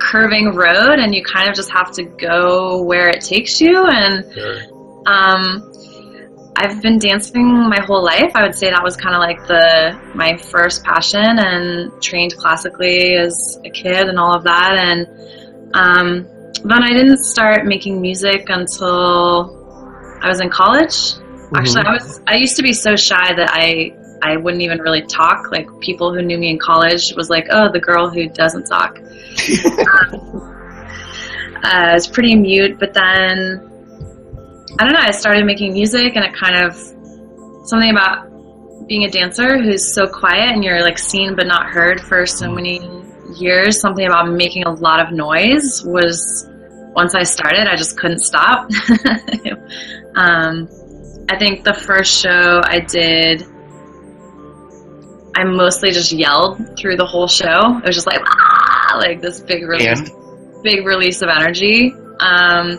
curving 0.00 0.54
road, 0.54 0.98
and 0.98 1.14
you 1.14 1.22
kind 1.22 1.48
of 1.48 1.54
just 1.54 1.70
have 1.70 1.92
to 1.92 2.04
go 2.04 2.82
where 2.82 3.08
it 3.08 3.20
takes 3.20 3.60
you. 3.60 3.84
And 3.86 4.24
um, 5.06 5.72
I've 6.56 6.82
been 6.82 6.98
dancing 6.98 7.68
my 7.68 7.80
whole 7.80 8.02
life. 8.02 8.32
I 8.34 8.42
would 8.42 8.54
say 8.54 8.70
that 8.70 8.82
was 8.82 8.96
kind 8.96 9.14
of 9.14 9.20
like 9.20 9.46
the 9.46 9.98
my 10.14 10.36
first 10.36 10.84
passion, 10.84 11.38
and 11.38 12.02
trained 12.02 12.36
classically 12.36 13.14
as 13.14 13.58
a 13.64 13.70
kid 13.70 14.08
and 14.08 14.18
all 14.18 14.34
of 14.34 14.44
that. 14.44 14.72
And 14.76 15.06
um, 15.74 16.26
then 16.64 16.82
I 16.82 16.88
didn't 16.88 17.18
start 17.18 17.66
making 17.66 18.00
music 18.00 18.46
until 18.48 19.54
I 20.20 20.28
was 20.28 20.40
in 20.40 20.50
college. 20.50 21.14
Actually, 21.54 21.84
I 21.84 21.92
was 21.92 22.20
I 22.26 22.36
used 22.36 22.56
to 22.56 22.62
be 22.62 22.72
so 22.72 22.96
shy 22.96 23.34
that 23.34 23.50
I 23.52 23.94
I 24.22 24.36
wouldn't 24.36 24.62
even 24.62 24.80
really 24.80 25.02
talk. 25.02 25.50
Like 25.50 25.68
people 25.80 26.12
who 26.12 26.22
knew 26.22 26.38
me 26.38 26.50
in 26.50 26.58
college 26.58 27.14
was 27.14 27.30
like, 27.30 27.46
"Oh, 27.50 27.70
the 27.70 27.80
girl 27.80 28.08
who 28.10 28.28
doesn't 28.28 28.66
talk." 28.66 28.98
uh, 31.64 31.90
was 31.94 32.06
pretty 32.06 32.34
mute, 32.34 32.78
but 32.78 32.92
then 32.94 33.64
I 34.78 34.84
don't 34.84 34.92
know. 34.92 35.00
I 35.00 35.10
started 35.12 35.46
making 35.46 35.72
music, 35.72 36.16
and 36.16 36.24
it 36.24 36.34
kind 36.34 36.56
of 36.64 36.76
something 37.66 37.90
about 37.90 38.28
being 38.86 39.04
a 39.04 39.10
dancer 39.10 39.58
who's 39.58 39.94
so 39.94 40.06
quiet 40.06 40.54
and 40.54 40.64
you're 40.64 40.80
like 40.80 40.98
seen 40.98 41.36
but 41.36 41.46
not 41.46 41.66
heard 41.66 42.00
for 42.00 42.26
so 42.26 42.50
many 42.50 42.80
years. 43.36 43.80
Something 43.80 44.06
about 44.06 44.30
making 44.30 44.64
a 44.64 44.72
lot 44.72 45.00
of 45.00 45.12
noise 45.12 45.84
was 45.84 46.48
once 46.94 47.14
I 47.14 47.22
started, 47.22 47.68
I 47.68 47.76
just 47.76 47.98
couldn't 47.98 48.20
stop. 48.20 48.68
um, 50.16 50.68
I 51.28 51.36
think 51.36 51.64
the 51.64 51.74
first 51.74 52.20
show 52.20 52.62
I 52.64 52.80
did, 52.80 53.42
I 55.36 55.44
mostly 55.44 55.90
just 55.90 56.10
yelled 56.10 56.78
through 56.78 56.96
the 56.96 57.04
whole 57.04 57.28
show. 57.28 57.78
It 57.78 57.86
was 57.86 57.94
just 57.94 58.06
like, 58.06 58.20
"Ah!" 58.24 58.96
like 58.98 59.20
this 59.20 59.40
big 59.40 59.68
release, 59.68 60.00
And 60.00 60.62
big 60.62 60.86
release 60.86 61.20
of 61.20 61.28
energy. 61.28 61.92
Um, 62.20 62.78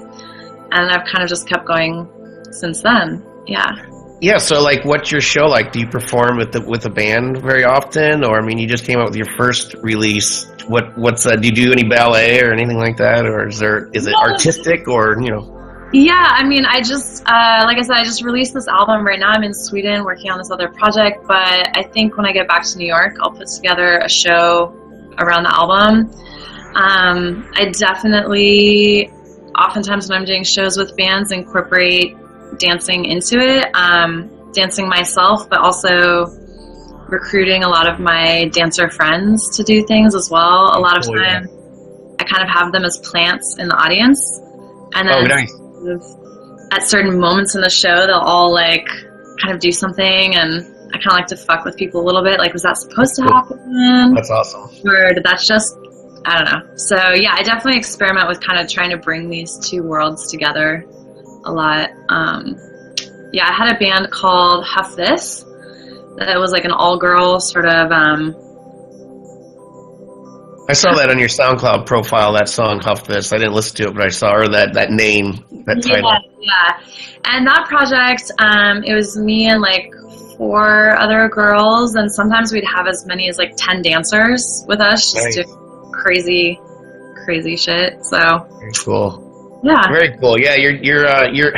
and 0.71 0.91
I've 0.91 1.05
kind 1.05 1.23
of 1.23 1.29
just 1.29 1.47
kept 1.47 1.65
going 1.65 2.07
since 2.51 2.81
then. 2.81 3.23
Yeah. 3.47 3.75
yeah. 4.19 4.37
So, 4.37 4.61
like, 4.61 4.83
what's 4.83 5.11
your 5.11 5.21
show 5.21 5.45
like? 5.45 5.71
Do 5.71 5.79
you 5.79 5.87
perform 5.87 6.37
with 6.37 6.51
the 6.51 6.61
with 6.61 6.85
a 6.85 6.89
band 6.89 7.41
very 7.41 7.65
often, 7.65 8.23
or 8.23 8.39
I 8.39 8.45
mean, 8.45 8.57
you 8.57 8.67
just 8.67 8.85
came 8.85 8.99
out 8.99 9.05
with 9.05 9.15
your 9.15 9.29
first 9.37 9.75
release. 9.75 10.51
What 10.67 10.97
what's 10.97 11.25
uh, 11.25 11.35
do 11.35 11.47
you 11.47 11.53
do 11.53 11.71
any 11.71 11.87
ballet 11.87 12.41
or 12.41 12.51
anything 12.51 12.77
like 12.77 12.97
that, 12.97 13.25
or 13.25 13.47
is 13.47 13.59
there 13.59 13.89
is 13.93 14.07
it 14.07 14.15
artistic 14.15 14.87
or 14.87 15.21
you 15.21 15.31
know? 15.31 15.58
Yeah, 15.91 16.13
I 16.29 16.43
mean, 16.43 16.65
I 16.65 16.81
just, 16.81 17.23
uh, 17.25 17.63
like 17.65 17.77
I 17.79 17.81
said, 17.81 17.95
I 17.97 18.03
just 18.03 18.23
released 18.23 18.53
this 18.53 18.67
album. 18.67 19.03
Right 19.05 19.19
now 19.19 19.29
I'm 19.31 19.43
in 19.43 19.53
Sweden 19.53 20.03
working 20.03 20.29
on 20.29 20.37
this 20.37 20.51
other 20.51 20.67
project, 20.69 21.25
but 21.27 21.75
I 21.75 21.83
think 21.93 22.15
when 22.15 22.27
I 22.27 22.31
get 22.31 22.47
back 22.47 22.63
to 22.63 22.77
New 22.77 22.85
York, 22.85 23.17
I'll 23.21 23.31
put 23.31 23.47
together 23.47 23.97
a 23.97 24.07
show 24.09 24.71
around 25.17 25.43
the 25.43 25.55
album. 25.55 26.11
Um, 26.75 27.51
I 27.55 27.71
definitely, 27.71 29.09
oftentimes 29.57 30.09
when 30.09 30.19
I'm 30.19 30.25
doing 30.25 30.43
shows 30.43 30.77
with 30.77 30.95
bands, 30.95 31.31
incorporate 31.31 32.15
dancing 32.59 33.05
into 33.05 33.39
it, 33.39 33.73
um, 33.73 34.29
dancing 34.53 34.87
myself, 34.87 35.49
but 35.49 35.59
also 35.59 36.27
recruiting 37.07 37.63
a 37.63 37.67
lot 37.67 37.87
of 37.91 37.99
my 37.99 38.49
dancer 38.53 38.89
friends 38.91 39.57
to 39.57 39.63
do 39.63 39.83
things 39.87 40.13
as 40.13 40.29
well. 40.29 40.77
A 40.77 40.79
lot 40.79 40.97
of 40.99 41.09
Oh, 41.09 41.15
yeah. 41.15 41.39
time, 41.39 41.49
I 42.19 42.23
kind 42.25 42.43
of 42.43 42.49
have 42.49 42.71
them 42.71 42.85
as 42.85 42.97
plants 42.99 43.57
in 43.57 43.67
the 43.69 43.75
audience. 43.75 44.39
And 44.93 45.09
Oh, 45.09 45.13
then 45.13 45.27
nice. 45.29 45.53
At 46.71 46.83
certain 46.87 47.19
moments 47.19 47.55
in 47.55 47.61
the 47.61 47.69
show 47.69 48.05
they'll 48.05 48.15
all 48.15 48.53
like 48.53 48.87
kind 49.41 49.53
of 49.53 49.59
do 49.59 49.71
something 49.71 50.35
and 50.35 50.63
I 50.93 50.97
kind 50.97 51.07
of 51.07 51.13
like 51.13 51.27
to 51.27 51.37
fuck 51.37 51.65
with 51.65 51.77
people 51.77 52.01
a 52.01 52.05
little 52.05 52.23
bit 52.23 52.39
like 52.39 52.53
was 52.53 52.63
that 52.63 52.77
supposed 52.77 53.15
to 53.15 53.21
Cool. 53.23 53.33
happen 53.33 54.13
That's 54.15 54.29
awesome. 54.29 54.69
or 54.87 55.13
did 55.13 55.23
that 55.23 55.39
just 55.39 55.77
I 56.25 56.43
don't 56.43 56.51
know 56.51 56.75
so 56.75 57.11
yeah 57.13 57.33
I 57.33 57.43
definitely 57.43 57.77
experiment 57.77 58.27
with 58.27 58.41
kind 58.41 58.59
of 58.59 58.69
trying 58.69 58.89
to 58.91 58.97
bring 58.97 59.29
these 59.29 59.57
two 59.69 59.83
worlds 59.83 60.29
together 60.29 60.85
a 61.45 61.51
lot 61.51 61.89
um, 62.09 62.57
yeah 63.31 63.47
I 63.49 63.53
had 63.53 63.75
a 63.75 63.79
band 63.79 64.11
called 64.11 64.65
Huff 64.65 64.95
This 64.95 65.45
that 66.17 66.37
was 66.37 66.51
like 66.51 66.65
an 66.65 66.71
all 66.71 66.97
girl 66.97 67.39
sort 67.39 67.65
of 67.65 67.91
um, 67.91 68.35
I 70.69 70.73
saw 70.73 70.93
that 70.93 71.09
on 71.09 71.17
your 71.17 71.29
SoundCloud 71.29 71.87
profile. 71.87 72.33
That 72.33 72.47
song 72.47 72.79
"Huff 72.79 73.05
This." 73.07 73.33
I 73.33 73.37
didn't 73.39 73.53
listen 73.53 73.75
to 73.77 73.83
it, 73.89 73.95
but 73.95 74.03
I 74.05 74.09
saw 74.09 74.31
or 74.35 74.47
that 74.49 74.75
that 74.75 74.91
name, 74.91 75.43
that 75.65 75.81
title. 75.81 76.11
Yeah, 76.11 76.19
yeah. 76.39 76.79
And 77.25 77.47
that 77.47 77.65
project, 77.67 78.31
um, 78.39 78.83
it 78.83 78.93
was 78.93 79.17
me 79.17 79.47
and 79.47 79.61
like 79.61 79.91
four 80.37 80.95
other 80.97 81.27
girls, 81.27 81.95
and 81.95 82.11
sometimes 82.11 82.53
we'd 82.53 82.63
have 82.65 82.87
as 82.87 83.03
many 83.07 83.27
as 83.29 83.37
like 83.39 83.53
ten 83.57 83.81
dancers 83.81 84.63
with 84.67 84.79
us, 84.79 85.11
just 85.11 85.25
Nice. 85.25 85.35
doing 85.37 85.91
crazy, 85.91 86.59
crazy 87.25 87.57
shit. 87.57 88.05
So 88.05 88.19
Very 88.59 88.71
cool. 88.73 89.59
yeah, 89.63 89.87
Very 89.91 90.17
cool. 90.19 90.39
Yeah, 90.39 90.53
you're 90.55 90.75
you're 90.75 91.07
uh, 91.07 91.29
you're 91.33 91.53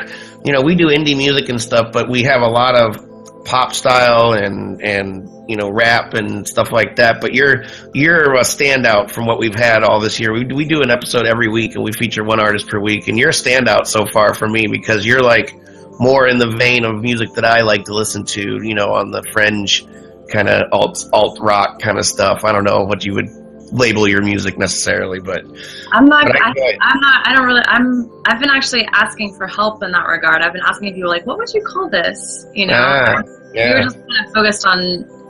you 0.46 0.54
know 0.54 0.62
we 0.62 0.74
do 0.74 0.88
indie 0.88 1.18
music 1.18 1.50
and 1.50 1.62
stuff, 1.62 1.92
but 1.92 2.10
we 2.10 2.24
have 2.24 2.42
a 2.42 2.48
lot 2.50 2.76
of 2.76 3.44
pop 3.44 3.74
style 3.74 4.34
and 4.34 4.82
and 4.82 5.28
you 5.52 5.58
know 5.58 5.70
rap 5.70 6.14
and 6.14 6.48
stuff 6.48 6.72
like 6.72 6.96
that. 6.96 7.20
But 7.20 7.34
you're 7.34 7.66
you're 7.94 8.36
a 8.36 8.40
standout 8.40 9.12
from 9.12 9.26
what 9.26 9.38
we've 9.38 9.54
had 9.54 9.84
all 9.84 10.00
this 10.00 10.18
year. 10.18 10.32
We 10.32 10.46
we 10.46 10.64
do 10.64 10.82
an 10.82 10.90
episode 10.90 11.26
every 11.28 11.50
week 11.50 11.76
and 11.76 11.84
we 11.84 11.92
feature 11.92 12.24
one 12.24 12.40
artist 12.40 12.70
per 12.70 12.80
week, 12.80 13.10
and 13.10 13.20
you're 13.20 13.30
a 13.30 13.34
standout 13.34 13.86
so 13.86 14.06
far 14.06 14.34
for 14.34 14.48
me 14.48 14.68
because 14.68 15.06
you're 15.06 15.22
like 15.22 15.54
more 16.00 16.30
in 16.30 16.38
the 16.38 16.48
vein 16.48 16.86
of 16.86 17.02
music 17.02 17.34
that 17.34 17.44
I 17.44 17.62
like 17.62 17.84
to 17.86 17.94
listen 17.94 18.24
to. 18.38 18.64
You 18.64 18.74
know, 18.74 18.94
on 18.94 19.12
the 19.12 19.22
fringe 19.34 19.86
kind 20.32 20.48
of 20.48 20.72
alt 20.72 21.10
alt 21.12 21.38
rock 21.42 21.82
kind 21.82 22.00
of 22.00 22.06
stuff. 22.06 22.46
I 22.46 22.54
don't 22.54 22.64
know 22.64 22.86
what 22.86 23.04
you 23.04 23.14
would 23.16 23.30
label 23.74 24.08
your 24.08 24.22
music 24.22 24.58
necessarily, 24.58 25.20
but 25.20 25.44
I'm 25.92 26.06
not. 26.06 26.28
But 26.28 26.42
I, 26.42 26.78
i'm 26.82 27.02
not. 27.02 27.28
I 27.28 27.34
don't 27.36 27.46
really. 27.46 27.64
I'm. 27.66 28.10
I've 28.26 28.40
been 28.40 28.50
actually 28.50 28.88
asking 28.94 29.36
for 29.36 29.48
help 29.48 29.84
in 29.84 29.92
that 29.92 30.08
regard. 30.08 30.42
I've 30.42 30.54
been 30.54 30.64
asking 30.66 30.94
people 30.94 31.10
like, 31.10 31.26
what 31.26 31.38
would 31.38 31.54
you 31.54 31.62
call 31.62 31.90
this? 31.90 32.46
You 32.54 32.68
know, 32.68 32.74
Ah, 32.78 33.22
we 33.54 33.60
were 33.60 33.84
just 33.84 33.98
kind 33.98 34.28
of 34.28 34.34
focused 34.34 34.66
on 34.66 35.21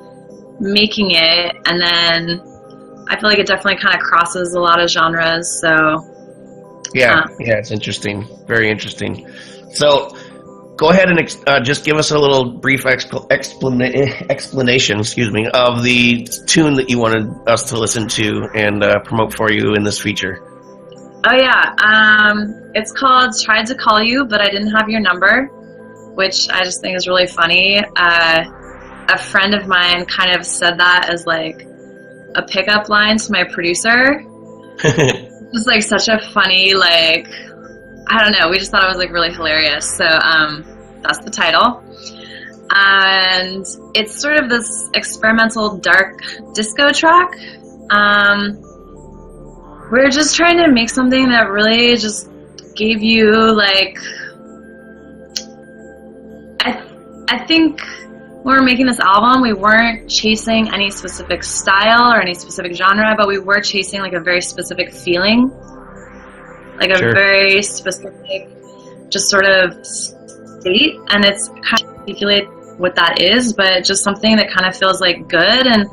making 0.62 1.12
it, 1.12 1.56
and 1.65 1.82
then 1.82 2.41
I 3.10 3.20
feel 3.20 3.30
like 3.30 3.39
it 3.39 3.48
definitely 3.48 3.82
kind 3.82 3.96
of 3.96 4.01
crosses 4.01 4.53
a 4.53 4.60
lot 4.60 4.80
of 4.80 4.89
genres. 4.89 5.60
So 5.60 6.08
Yeah, 6.94 7.20
Uh, 7.22 7.27
yeah, 7.39 7.56
it's 7.56 7.72
interesting. 7.72 8.27
Very 8.48 8.70
interesting. 8.70 9.25
So, 9.74 10.13
go 10.75 10.89
ahead 10.89 11.10
and 11.10 11.20
ex- 11.20 11.41
uh, 11.48 11.60
just 11.62 11.86
give 11.86 11.96
us 11.96 12.12
a 12.12 12.20
little 12.20 12.51
brief 12.60 12.84
expl- 12.84 13.27
explana- 13.30 14.30
explanation, 14.30 15.00
excuse 15.00 15.32
me, 15.32 15.48
of 15.53 15.84
the 15.84 16.27
tune 16.48 16.74
that 16.75 16.89
you 16.89 17.00
wanted 17.00 17.30
us 17.48 17.70
to 17.70 17.77
listen 17.80 18.08
to 18.10 18.50
and 18.56 18.84
uh, 18.84 19.00
promote 19.00 19.34
for 19.34 19.50
you 19.51 19.74
in 19.74 19.84
this 19.84 20.00
feature. 20.00 20.41
Oh 21.24 21.36
yeah, 21.36 21.75
um, 21.84 22.72
it's 22.74 22.91
called 22.91 23.32
"Tried 23.41 23.68
to 23.68 23.75
Call 23.75 24.01
You, 24.03 24.25
but 24.25 24.41
I 24.41 24.50
Didn't 24.50 24.72
Have 24.72 24.89
Your 24.89 25.00
Number," 25.01 25.46
which 26.15 26.50
I 26.50 26.63
just 26.63 26.82
think 26.82 26.98
is 26.98 27.08
really 27.08 27.27
funny. 27.27 27.80
Uh, 27.96 28.44
a 29.12 29.18
friend 29.18 29.53
of 29.53 29.68
mine 29.68 30.06
kind 30.06 30.36
of 30.36 30.46
said 30.46 30.80
that 30.80 31.10
as 31.10 31.25
like 31.25 31.68
a 32.36 32.41
pickup 32.41 32.89
line 32.89 33.18
to 33.18 33.32
my 33.32 33.44
producer. 33.44 34.25
It 35.51 35.56
was 35.56 35.68
like 35.68 35.84
such 35.84 36.08
a 36.08 36.18
funny 36.32 36.74
like 36.75 37.27
I 38.08 38.24
don't 38.24 38.32
know. 38.32 38.50
We 38.50 38.58
just 38.58 38.72
thought 38.72 38.86
it 38.86 38.88
was 38.88 38.98
like 38.98 39.12
really 39.12 39.34
hilarious. 39.34 39.98
So 39.98 40.06
um, 40.06 40.65
that's 41.01 41.20
the 41.20 41.30
title, 41.30 41.84
and 42.72 43.65
it's 43.94 44.20
sort 44.20 44.38
of 44.38 44.50
this 44.50 44.89
experimental 44.94 45.77
dark 45.77 46.22
disco 46.53 46.91
track. 46.91 47.32
Um, 47.89 48.62
we're 49.91 50.10
just 50.10 50.36
trying 50.38 50.58
to 50.58 50.72
make 50.72 50.89
something 50.89 51.30
that 51.30 51.50
really 51.50 51.98
just 51.98 52.30
gave 52.75 53.03
you 53.03 53.53
like 53.53 53.98
I 56.62 56.82
I 57.27 57.46
think 57.46 57.82
when 58.43 58.55
we 58.55 58.60
were 58.60 58.65
making 58.65 58.88
this 58.88 59.00
album, 59.00 59.41
we 59.41 59.53
weren't 59.53 60.10
chasing 60.10 60.74
any 60.74 60.89
specific 60.89 61.43
style 61.43 62.12
or 62.12 62.19
any 62.19 62.33
specific 62.33 62.75
genre, 62.75 63.13
but 63.15 63.27
we 63.27 63.38
were 63.38 63.62
chasing 63.62 64.01
like 64.01 64.13
a 64.13 64.19
very 64.19 64.41
specific 64.41 64.91
feeling, 64.91 65.50
like 66.77 66.89
a 66.89 66.98
Sure. 66.98 67.13
very 67.13 67.62
specific, 67.62 68.50
just 69.10 69.29
sort 69.29 69.45
of 69.45 69.86
state. 69.86 70.95
And 71.10 71.24
it's 71.24 71.50
kind 71.50 71.83
of 71.83 71.98
articulate 72.00 72.48
what 72.77 72.95
that 72.95 73.21
is, 73.21 73.53
but 73.53 73.83
just 73.83 74.03
something 74.03 74.36
that 74.38 74.50
kind 74.50 74.65
of 74.65 74.75
feels 74.75 75.00
like 75.01 75.27
good 75.27 75.67
and 75.67 75.88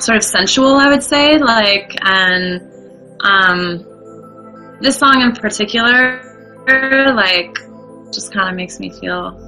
sort 0.00 0.16
of 0.16 0.22
sensual, 0.22 0.76
I 0.76 0.88
would 0.88 1.02
say. 1.02 1.38
Like, 1.38 1.96
and 2.02 2.62
um, 3.22 4.76
this 4.80 4.98
song 4.98 5.20
in 5.22 5.32
particular, 5.32 6.20
like, 7.12 7.56
just 8.12 8.32
kind 8.32 8.48
of 8.48 8.54
makes 8.54 8.78
me 8.78 8.90
feel 8.90 9.40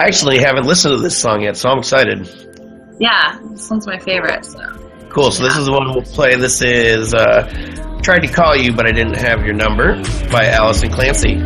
I 0.00 0.06
actually 0.06 0.38
haven't 0.38 0.66
listened 0.66 0.96
to 0.96 1.00
this 1.00 1.16
song 1.16 1.42
yet, 1.42 1.56
so 1.56 1.68
I'm 1.68 1.78
excited. 1.78 2.28
Yeah, 2.98 3.38
this 3.50 3.70
one's 3.70 3.86
my 3.86 3.98
favorite. 3.98 4.44
So. 4.44 4.58
Cool. 5.08 5.30
So 5.30 5.44
this 5.44 5.56
is 5.56 5.66
the 5.66 5.72
one 5.72 5.92
we'll 5.92 6.02
play. 6.02 6.34
This 6.36 6.60
is 6.62 7.14
uh, 7.14 8.00
"Tried 8.02 8.20
to 8.20 8.28
Call 8.28 8.56
You, 8.56 8.72
but 8.72 8.86
I 8.86 8.92
Didn't 8.92 9.16
Have 9.16 9.44
Your 9.44 9.54
Number" 9.54 10.02
by 10.32 10.46
Allison 10.46 10.90
Clancy. 10.90 11.36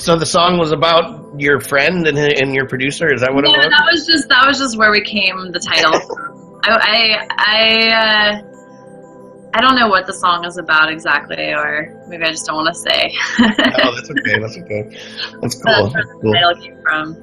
So 0.00 0.16
the 0.16 0.26
song 0.26 0.58
was 0.58 0.72
about 0.72 1.38
your 1.38 1.60
friend 1.60 2.06
and 2.06 2.18
and 2.18 2.54
your 2.54 2.66
producer. 2.66 3.12
Is 3.12 3.20
that 3.20 3.32
what 3.34 3.44
No, 3.44 3.52
it 3.54 3.58
was? 3.58 3.66
that 3.66 3.88
was 3.92 4.06
just 4.06 4.28
that 4.28 4.46
was 4.46 4.58
just 4.58 4.76
where 4.78 4.90
we 4.90 5.02
came 5.02 5.52
the 5.52 5.60
title. 5.60 5.94
I 6.64 6.76
I 6.80 7.28
I, 7.38 8.40
uh, 8.40 8.42
I 9.54 9.60
don't 9.60 9.76
know 9.76 9.88
what 9.88 10.06
the 10.06 10.12
song 10.12 10.44
is 10.44 10.58
about 10.58 10.92
exactly, 10.92 11.52
or 11.52 12.04
maybe 12.08 12.24
I 12.24 12.30
just 12.30 12.46
don't 12.46 12.56
want 12.56 12.68
to 12.68 12.78
say. 12.78 13.12
oh, 13.40 13.94
that's 13.96 14.10
okay. 14.10 14.38
That's 14.38 14.58
okay. 14.58 14.82
That's 15.40 15.54
cool. 15.62 15.90
That's 15.90 15.94
where 15.94 16.04
the 16.04 16.18
cool. 16.22 16.32
title 16.32 16.54
came 16.60 16.82
from. 16.82 17.16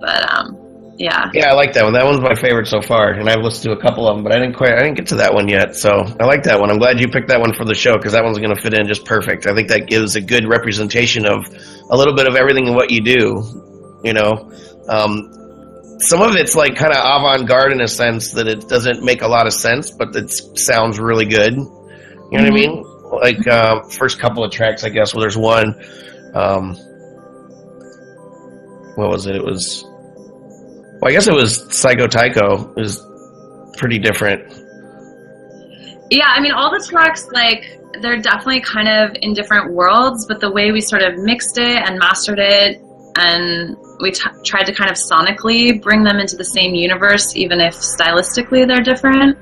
But 0.00 0.32
um, 0.32 0.66
yeah. 0.98 1.30
Yeah, 1.34 1.50
I 1.50 1.52
like 1.52 1.74
that 1.74 1.84
one. 1.84 1.92
That 1.92 2.04
one's 2.04 2.20
my 2.20 2.34
favorite 2.34 2.66
so 2.66 2.80
far, 2.80 3.10
and 3.12 3.28
I've 3.28 3.42
listened 3.42 3.64
to 3.72 3.78
a 3.78 3.80
couple 3.80 4.08
of 4.08 4.16
them, 4.16 4.24
but 4.24 4.32
I 4.32 4.38
didn't 4.38 4.54
quite, 4.56 4.72
I 4.72 4.82
didn't 4.82 4.94
get 4.96 5.06
to 5.08 5.16
that 5.16 5.34
one 5.34 5.48
yet. 5.48 5.76
So 5.76 5.90
I 6.18 6.24
like 6.24 6.44
that 6.44 6.58
one. 6.58 6.70
I'm 6.70 6.78
glad 6.78 7.00
you 7.00 7.08
picked 7.08 7.28
that 7.28 7.40
one 7.40 7.52
for 7.54 7.64
the 7.64 7.74
show 7.74 7.94
because 7.96 8.12
that 8.12 8.24
one's 8.24 8.38
going 8.38 8.54
to 8.54 8.60
fit 8.60 8.72
in 8.74 8.86
just 8.88 9.04
perfect. 9.04 9.46
I 9.46 9.54
think 9.54 9.68
that 9.68 9.86
gives 9.86 10.16
a 10.16 10.20
good 10.20 10.48
representation 10.48 11.26
of 11.26 11.44
a 11.90 11.96
little 11.96 12.14
bit 12.14 12.26
of 12.26 12.36
everything 12.36 12.66
in 12.66 12.74
what 12.74 12.90
you 12.90 13.00
do. 13.00 14.00
You 14.04 14.12
know, 14.12 14.52
um, 14.88 15.32
some 15.98 16.22
of 16.22 16.36
it's 16.36 16.54
like 16.54 16.76
kind 16.76 16.92
of 16.92 16.98
avant-garde 16.98 17.72
in 17.72 17.80
a 17.80 17.88
sense 17.88 18.32
that 18.32 18.46
it 18.46 18.68
doesn't 18.68 19.02
make 19.02 19.22
a 19.22 19.28
lot 19.28 19.46
of 19.46 19.52
sense, 19.52 19.90
but 19.90 20.14
it 20.14 20.30
sounds 20.58 20.98
really 20.98 21.26
good. 21.26 21.54
You 21.54 22.38
know 22.38 22.44
what 22.44 22.46
I 22.46 22.50
mean? 22.50 22.82
Like 23.10 23.46
uh, 23.46 23.82
first 23.88 24.18
couple 24.18 24.44
of 24.44 24.50
tracks, 24.50 24.84
I 24.84 24.90
guess. 24.90 25.14
Well, 25.14 25.22
there's 25.22 25.36
one. 25.36 25.74
Um, 26.34 26.74
what 28.96 29.10
was 29.10 29.26
it? 29.26 29.36
It 29.36 29.44
was. 29.44 29.84
Well, 31.00 31.10
I 31.10 31.12
guess 31.12 31.26
it 31.26 31.34
was 31.34 31.74
Psycho 31.76 32.06
Tycho. 32.06 32.72
It 32.76 32.80
was 32.80 33.04
pretty 33.76 33.98
different. 33.98 34.52
Yeah, 36.10 36.26
I 36.28 36.40
mean, 36.40 36.52
all 36.52 36.70
the 36.70 36.84
tracks, 36.88 37.28
like, 37.32 37.80
they're 38.00 38.20
definitely 38.20 38.60
kind 38.60 38.88
of 38.88 39.16
in 39.22 39.34
different 39.34 39.72
worlds, 39.72 40.26
but 40.26 40.40
the 40.40 40.50
way 40.50 40.72
we 40.72 40.80
sort 40.80 41.02
of 41.02 41.18
mixed 41.18 41.58
it 41.58 41.76
and 41.76 41.98
mastered 41.98 42.38
it, 42.38 42.80
and 43.16 43.76
we 44.00 44.10
t- 44.10 44.22
tried 44.44 44.64
to 44.64 44.74
kind 44.74 44.90
of 44.90 44.96
sonically 44.96 45.80
bring 45.82 46.02
them 46.02 46.18
into 46.18 46.36
the 46.36 46.44
same 46.44 46.74
universe, 46.74 47.34
even 47.36 47.60
if 47.60 47.74
stylistically 47.74 48.66
they're 48.66 48.82
different. 48.82 49.38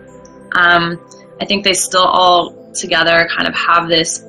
Um, 0.56 1.00
I 1.40 1.44
think 1.44 1.64
they 1.64 1.74
still 1.74 2.04
all 2.04 2.72
together 2.72 3.28
kind 3.36 3.48
of 3.48 3.54
have 3.54 3.88
this 3.88 4.24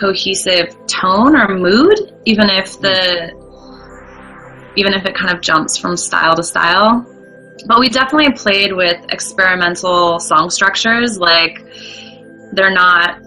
cohesive 0.00 0.74
tone 0.86 1.36
or 1.36 1.56
mood, 1.56 2.12
even 2.24 2.50
if 2.50 2.80
the 2.80 3.34
even 4.76 4.92
if 4.92 5.06
it 5.06 5.14
kind 5.14 5.34
of 5.34 5.40
jumps 5.40 5.78
from 5.78 5.96
style 5.96 6.34
to 6.34 6.42
style 6.42 7.06
but 7.64 7.80
we 7.80 7.88
definitely 7.88 8.32
played 8.32 8.72
with 8.72 9.04
experimental 9.10 10.20
song 10.20 10.50
structures 10.50 11.18
like 11.18 11.64
they're 12.52 12.72
not 12.72 13.20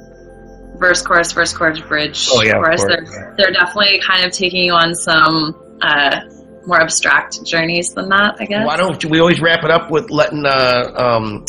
verse 0.80 1.02
chorus 1.02 1.32
verse 1.32 1.54
chorus 1.54 1.80
bridge 1.82 2.28
Oh, 2.32 2.42
yeah, 2.42 2.54
chorus 2.54 2.84
they're, 2.84 3.36
they're 3.38 3.52
definitely 3.52 4.02
kind 4.06 4.26
of 4.26 4.32
taking 4.32 4.64
you 4.64 4.74
on 4.74 4.96
some 4.96 5.56
uh, 5.82 6.22
more 6.66 6.82
abstract 6.82 7.44
journeys 7.46 7.94
than 7.94 8.10
that 8.10 8.38
i 8.40 8.46
guess 8.46 8.66
Why 8.66 8.78
don't 8.78 9.04
we 9.06 9.20
always 9.20 9.42
wrap 9.42 9.64
it 9.64 9.72
up 9.72 9.92
with 9.92 10.10
letting 10.10 10.46
uh, 10.46 10.92
um, 10.96 11.46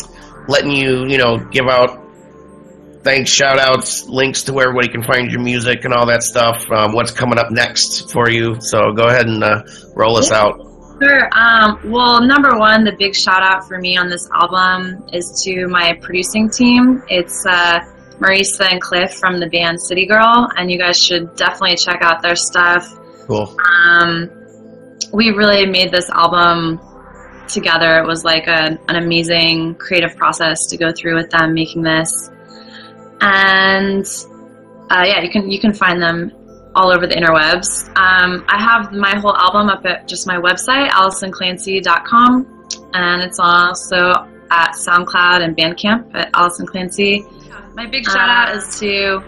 letting 0.47 0.71
you 0.71 1.05
you 1.07 1.17
know 1.17 1.37
give 1.37 1.67
out 1.67 2.01
thanks, 3.03 3.31
shout 3.31 3.59
outs, 3.59 4.07
links 4.07 4.43
to 4.43 4.53
where 4.53 4.67
everybody 4.67 4.87
can 4.87 5.03
find 5.03 5.31
your 5.31 5.41
music 5.41 5.85
and 5.85 5.93
all 5.93 6.07
that 6.07 6.23
stuff. 6.23 6.69
Um, 6.71 6.93
what's 6.93 7.11
coming 7.11 7.39
up 7.39 7.51
next 7.51 8.11
for 8.11 8.29
you? 8.29 8.61
So 8.61 8.93
go 8.93 9.07
ahead 9.07 9.27
and 9.27 9.43
uh, 9.43 9.63
roll 9.95 10.17
us 10.17 10.31
out. 10.31 10.59
Sure. 11.01 11.29
Um, 11.35 11.79
well, 11.91 12.21
number 12.21 12.57
one, 12.59 12.83
the 12.83 12.95
big 12.97 13.15
shout 13.15 13.41
out 13.41 13.67
for 13.67 13.79
me 13.79 13.97
on 13.97 14.07
this 14.07 14.29
album 14.31 15.03
is 15.11 15.41
to 15.45 15.67
my 15.67 15.97
producing 16.01 16.49
team. 16.49 17.01
It's 17.07 17.43
uh, 17.45 17.79
Marisa 18.21 18.71
and 18.71 18.79
Cliff 18.79 19.15
from 19.15 19.39
the 19.39 19.47
band 19.47 19.81
City 19.81 20.05
Girl, 20.05 20.47
and 20.55 20.71
you 20.71 20.77
guys 20.77 21.01
should 21.01 21.35
definitely 21.35 21.75
check 21.75 22.01
out 22.01 22.21
their 22.21 22.35
stuff. 22.35 22.87
Cool. 23.25 23.57
Um, 23.65 24.29
we 25.11 25.31
really 25.31 25.65
made 25.65 25.91
this 25.91 26.09
album 26.09 26.79
together. 27.47 27.99
It 27.99 28.05
was 28.05 28.23
like 28.23 28.47
a, 28.47 28.77
an 28.87 28.95
amazing 28.95 29.75
creative 29.75 30.15
process 30.15 30.67
to 30.67 30.77
go 30.77 30.91
through 30.91 31.15
with 31.15 31.29
them 31.31 31.53
making 31.53 31.81
this. 31.81 32.29
And 33.21 34.05
uh, 34.89 35.03
yeah, 35.05 35.21
you 35.21 35.29
can 35.29 35.49
you 35.49 35.59
can 35.59 35.73
find 35.73 36.01
them 36.01 36.31
all 36.75 36.91
over 36.91 37.07
the 37.07 37.15
interwebs. 37.15 37.87
Um, 37.97 38.45
I 38.47 38.61
have 38.61 38.93
my 38.93 39.17
whole 39.17 39.35
album 39.35 39.69
up 39.69 39.85
at 39.85 40.07
just 40.07 40.27
my 40.27 40.37
website, 40.37 40.89
AllisonClancy.com, 40.89 42.67
and 42.93 43.21
it's 43.21 43.39
also 43.39 44.11
at 44.51 44.73
SoundCloud 44.73 45.43
and 45.43 45.55
Bandcamp 45.55 46.15
at 46.15 46.29
Allison 46.33 46.65
Clancy. 46.65 47.25
My 47.75 47.85
big 47.87 48.05
shout 48.05 48.29
out 48.29 48.55
is 48.55 48.79
to 48.79 49.21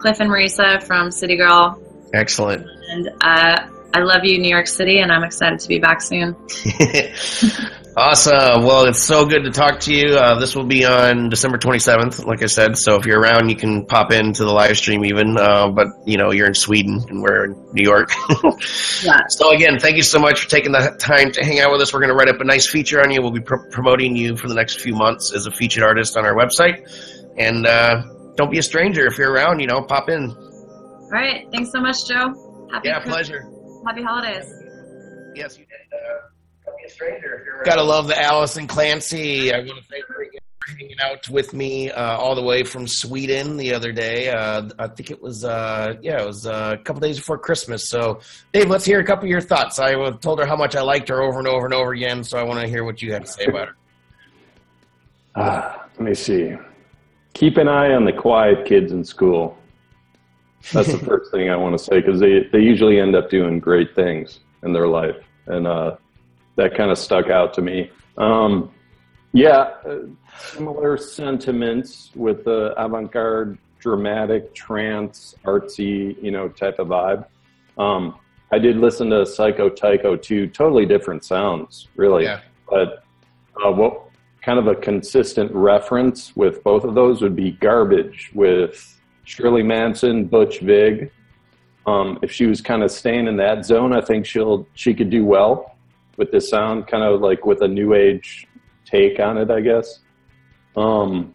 Cliff 0.00 0.20
and 0.20 0.30
Marisa 0.30 0.82
from 0.82 1.10
City 1.10 1.36
Girl, 1.36 1.80
Excellent. 2.12 2.66
and 2.90 3.08
uh, 3.20 3.66
I 3.94 4.00
love 4.00 4.24
you, 4.24 4.38
New 4.38 4.48
York 4.48 4.66
City, 4.66 4.98
and 5.00 5.10
I'm 5.12 5.24
excited 5.24 5.58
to 5.60 5.68
be 5.68 5.78
back 5.78 6.00
soon. 6.02 6.34
awesome. 7.96 8.64
Well, 8.64 8.86
it's 8.86 9.00
so 9.00 9.24
good 9.24 9.44
to 9.44 9.50
talk 9.52 9.78
to 9.80 9.94
you. 9.94 10.16
Uh, 10.16 10.38
this 10.38 10.56
will 10.56 10.64
be 10.66 10.84
on 10.84 11.28
December 11.28 11.58
27th, 11.58 12.26
like 12.26 12.42
I 12.42 12.46
said. 12.46 12.76
So 12.76 12.96
if 12.96 13.06
you're 13.06 13.20
around, 13.20 13.50
you 13.50 13.56
can 13.56 13.86
pop 13.86 14.10
into 14.10 14.44
the 14.44 14.50
live 14.50 14.76
stream 14.76 15.04
even. 15.04 15.36
Uh, 15.38 15.68
but, 15.70 15.86
you 16.04 16.18
know, 16.18 16.32
you're 16.32 16.48
in 16.48 16.54
Sweden 16.54 17.04
and 17.08 17.22
we're 17.22 17.44
in 17.46 17.68
New 17.72 17.84
York. 17.84 18.10
Yeah. 19.02 19.18
So 19.28 19.50
again, 19.52 19.78
thank 19.78 19.96
you 19.96 20.02
so 20.02 20.18
much 20.18 20.40
for 20.40 20.48
taking 20.48 20.72
the 20.72 20.96
time 20.98 21.30
to 21.32 21.44
hang 21.44 21.60
out 21.60 21.70
with 21.72 21.80
us. 21.82 21.92
We're 21.92 22.00
going 22.00 22.08
to 22.08 22.14
write 22.16 22.28
up 22.28 22.40
a 22.40 22.44
nice 22.44 22.66
feature 22.66 23.00
on 23.02 23.10
you. 23.10 23.20
We'll 23.20 23.32
be 23.32 23.40
pr- 23.40 23.68
promoting 23.70 24.16
you 24.16 24.34
for 24.36 24.48
the 24.48 24.54
next 24.54 24.80
few 24.80 24.94
months 24.94 25.32
as 25.34 25.46
a 25.46 25.50
featured 25.50 25.82
artist 25.82 26.16
on 26.16 26.24
our 26.24 26.34
website. 26.34 26.88
And 27.38 27.66
uh, 27.66 28.02
don't 28.36 28.50
be 28.50 28.58
a 28.58 28.62
stranger. 28.62 29.06
If 29.06 29.18
you're 29.18 29.32
around, 29.32 29.60
you 29.60 29.66
know, 29.66 29.82
pop 29.82 30.08
in. 30.08 30.30
All 30.30 31.08
right. 31.10 31.46
Thanks 31.52 31.70
so 31.72 31.80
much, 31.80 32.06
Joe. 32.06 32.68
Happy 32.72 32.88
Yeah, 32.88 33.00
Christmas. 33.00 33.14
pleasure. 33.14 33.50
Happy 33.86 34.02
holidays. 34.02 34.44
Yes, 35.34 35.58
you 35.58 35.64
did. 35.66 35.98
Uh, 35.98 36.28
don't 36.66 36.76
be 36.78 36.84
a 36.86 36.90
stranger. 36.90 37.62
Gotta 37.64 37.82
love 37.82 38.06
the 38.08 38.20
Allison 38.20 38.66
Clancy. 38.66 39.52
I 39.52 39.58
want 39.58 39.68
to 39.68 39.84
thank 39.90 40.04
her 40.06 40.22
again 40.22 40.40
for 40.60 40.72
hanging 40.76 40.96
out 41.02 41.28
with 41.28 41.52
me 41.52 41.90
uh, 41.90 42.16
all 42.16 42.34
the 42.34 42.42
way 42.42 42.62
from 42.64 42.86
Sweden 42.86 43.56
the 43.56 43.74
other 43.74 43.92
day. 43.92 44.30
Uh, 44.30 44.68
I 44.78 44.86
think 44.88 45.10
it 45.10 45.20
was, 45.20 45.44
uh, 45.44 45.94
yeah, 46.02 46.22
it 46.22 46.26
was 46.26 46.46
uh, 46.46 46.76
a 46.78 46.82
couple 46.82 47.00
days 47.00 47.18
before 47.18 47.36
Christmas. 47.38 47.88
So, 47.88 48.20
Dave, 48.52 48.70
let's 48.70 48.84
hear 48.84 49.00
a 49.00 49.04
couple 49.04 49.24
of 49.24 49.30
your 49.30 49.40
thoughts. 49.40 49.78
I 49.78 49.94
uh, 49.94 50.12
told 50.18 50.38
her 50.38 50.46
how 50.46 50.56
much 50.56 50.74
I 50.76 50.82
liked 50.82 51.08
her 51.10 51.20
over 51.20 51.38
and 51.40 51.48
over 51.48 51.66
and 51.66 51.74
over 51.74 51.92
again, 51.92 52.22
so 52.24 52.38
I 52.38 52.44
want 52.44 52.60
to 52.60 52.68
hear 52.68 52.84
what 52.84 53.02
you 53.02 53.12
had 53.12 53.26
to 53.26 53.30
say 53.30 53.44
about 53.46 53.68
her. 53.68 53.76
Ah, 55.36 55.86
let 55.98 56.00
me 56.08 56.14
see. 56.14 56.54
Keep 57.34 57.56
an 57.58 57.68
eye 57.68 57.92
on 57.92 58.04
the 58.04 58.12
quiet 58.12 58.64
kids 58.64 58.92
in 58.92 59.04
school. 59.04 59.56
That's 60.72 60.90
the 60.90 60.98
first 61.06 61.30
thing 61.30 61.50
I 61.50 61.56
want 61.56 61.76
to 61.76 61.84
say 61.84 62.00
because 62.00 62.20
they, 62.20 62.48
they 62.52 62.60
usually 62.60 62.98
end 63.00 63.14
up 63.14 63.28
doing 63.28 63.60
great 63.60 63.94
things 63.94 64.40
in 64.62 64.72
their 64.72 64.88
life. 64.88 65.16
And 65.46 65.66
uh, 65.66 65.96
that 66.56 66.76
kind 66.76 66.90
of 66.90 66.98
stuck 66.98 67.28
out 67.28 67.52
to 67.54 67.62
me. 67.62 67.90
Um, 68.16 68.70
yeah, 69.32 69.74
uh, 69.86 69.98
similar 70.38 70.96
sentiments 70.96 72.10
with 72.14 72.44
the 72.44 72.72
avant 72.80 73.10
garde, 73.12 73.58
dramatic, 73.80 74.54
trance, 74.54 75.34
artsy, 75.44 76.16
you 76.22 76.30
know, 76.30 76.48
type 76.48 76.78
of 76.78 76.88
vibe. 76.88 77.26
Um, 77.76 78.18
I 78.52 78.58
did 78.58 78.76
listen 78.76 79.10
to 79.10 79.26
Psycho 79.26 79.68
Tycho 79.68 80.16
too, 80.16 80.46
totally 80.46 80.86
different 80.86 81.24
sounds, 81.24 81.88
really. 81.96 82.24
Yeah. 82.24 82.40
But 82.70 83.04
uh, 83.64 83.72
what 83.72 84.03
kind 84.44 84.58
of 84.58 84.66
a 84.66 84.74
consistent 84.74 85.50
reference 85.52 86.36
with 86.36 86.62
both 86.62 86.84
of 86.84 86.94
those 86.94 87.22
would 87.22 87.34
be 87.34 87.52
Garbage 87.52 88.30
with 88.34 89.00
Shirley 89.24 89.62
Manson, 89.62 90.26
Butch 90.26 90.60
Vig. 90.60 91.10
Um, 91.86 92.18
if 92.22 92.30
she 92.30 92.44
was 92.44 92.60
kind 92.60 92.82
of 92.82 92.90
staying 92.90 93.26
in 93.26 93.36
that 93.38 93.64
zone, 93.64 93.94
I 93.94 94.02
think 94.02 94.26
she'll 94.26 94.66
she 94.74 94.92
could 94.92 95.08
do 95.08 95.24
well 95.24 95.76
with 96.18 96.30
this 96.30 96.50
sound, 96.50 96.86
kind 96.86 97.02
of 97.02 97.22
like 97.22 97.46
with 97.46 97.62
a 97.62 97.68
new 97.68 97.94
age 97.94 98.46
take 98.84 99.18
on 99.18 99.38
it, 99.38 99.50
I 99.50 99.60
guess. 99.60 100.00
Um, 100.76 101.34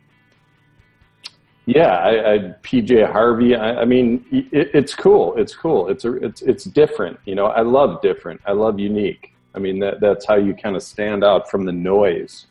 yeah, 1.66 1.98
I, 1.98 2.34
I 2.34 2.38
PJ 2.62 3.12
Harvey. 3.12 3.56
I, 3.56 3.82
I 3.82 3.86
mean, 3.86 4.24
it, 4.32 4.70
it's 4.74 4.94
cool. 4.94 5.36
It's 5.36 5.56
cool. 5.56 5.90
It's 5.90 6.06
a, 6.06 6.14
it's 6.18 6.44
it's 6.44 6.64
different. 6.64 7.20
You 7.26 7.34
know, 7.34 7.48
I 7.48 7.62
love 7.62 8.04
different. 8.04 8.40
I 8.46 8.52
love 8.52 8.80
unique. 8.80 9.34
I 9.56 9.60
mean, 9.60 9.80
that 9.80 10.00
that's 10.00 10.28
how 10.28 10.36
you 10.36 10.54
kind 10.54 10.76
of 10.76 10.84
stand 10.84 11.24
out 11.24 11.50
from 11.50 11.66
the 11.66 11.72
noise 11.72 12.46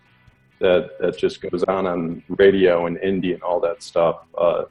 that 0.60 0.90
that 1.00 1.18
just 1.18 1.40
goes 1.40 1.62
on 1.64 1.86
on 1.86 2.22
radio 2.28 2.86
and 2.86 2.96
indie 2.98 3.34
and 3.34 3.42
all 3.42 3.60
that 3.60 3.82
stuff. 3.82 4.20
Uh, 4.36 4.64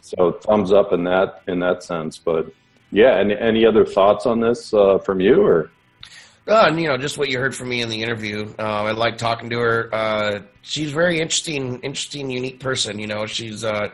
so 0.00 0.32
thumbs 0.32 0.72
up 0.72 0.92
in 0.92 1.04
that 1.04 1.42
in 1.46 1.60
that 1.60 1.82
sense. 1.82 2.18
But 2.18 2.52
yeah, 2.90 3.18
any 3.18 3.36
any 3.36 3.66
other 3.66 3.84
thoughts 3.84 4.26
on 4.26 4.40
this 4.40 4.72
uh, 4.74 4.98
from 4.98 5.20
you 5.20 5.42
or? 5.42 5.70
Uh, 6.48 6.64
and, 6.66 6.80
you 6.80 6.88
know, 6.88 6.96
just 6.96 7.18
what 7.18 7.28
you 7.28 7.38
heard 7.38 7.54
from 7.54 7.68
me 7.68 7.82
in 7.82 7.88
the 7.88 8.02
interview. 8.02 8.52
Uh, 8.58 8.82
I 8.82 8.90
like 8.90 9.16
talking 9.16 9.48
to 9.50 9.58
her. 9.60 9.94
Uh, 9.94 10.40
she's 10.62 10.90
very 10.90 11.20
interesting, 11.20 11.78
interesting, 11.82 12.30
unique 12.30 12.58
person. 12.58 12.98
You 12.98 13.06
know, 13.06 13.26
she's. 13.26 13.64
Uh, 13.64 13.90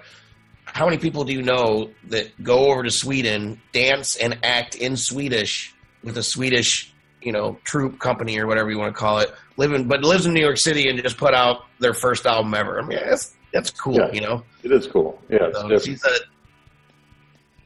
how 0.64 0.84
many 0.84 0.98
people 0.98 1.24
do 1.24 1.32
you 1.32 1.42
know 1.42 1.90
that 2.08 2.42
go 2.42 2.70
over 2.70 2.82
to 2.82 2.90
Sweden, 2.90 3.60
dance 3.72 4.16
and 4.16 4.38
act 4.42 4.74
in 4.74 4.96
Swedish 4.96 5.74
with 6.02 6.16
a 6.18 6.22
Swedish, 6.22 6.92
you 7.22 7.32
know, 7.32 7.58
troop 7.64 7.98
company 7.98 8.38
or 8.38 8.46
whatever 8.46 8.70
you 8.70 8.78
want 8.78 8.94
to 8.94 8.98
call 8.98 9.18
it, 9.18 9.34
living 9.56 9.88
but 9.88 10.02
lives 10.02 10.26
in 10.26 10.34
New 10.34 10.40
York 10.40 10.58
City 10.58 10.88
and 10.88 11.02
just 11.02 11.16
put 11.16 11.34
out 11.34 11.64
their 11.78 11.94
first 11.94 12.26
album 12.26 12.54
ever. 12.54 12.80
I 12.80 12.86
mean, 12.86 12.98
that's 13.04 13.34
that's 13.52 13.70
cool. 13.70 13.94
Yeah. 13.94 14.12
You 14.12 14.20
know, 14.20 14.44
It 14.62 14.72
is 14.72 14.86
cool. 14.86 15.20
Yeah, 15.28 15.50
so 15.52 15.78
she's 15.78 16.04
a 16.04 16.10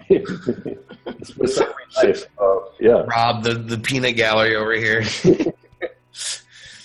nice. 2.02 2.26
Uh, 2.38 2.56
yeah. 2.80 3.04
Rob, 3.06 3.42
the 3.44 3.54
the 3.54 3.78
peanut 3.78 4.16
gallery 4.16 4.56
over 4.56 4.72
here. 4.74 5.04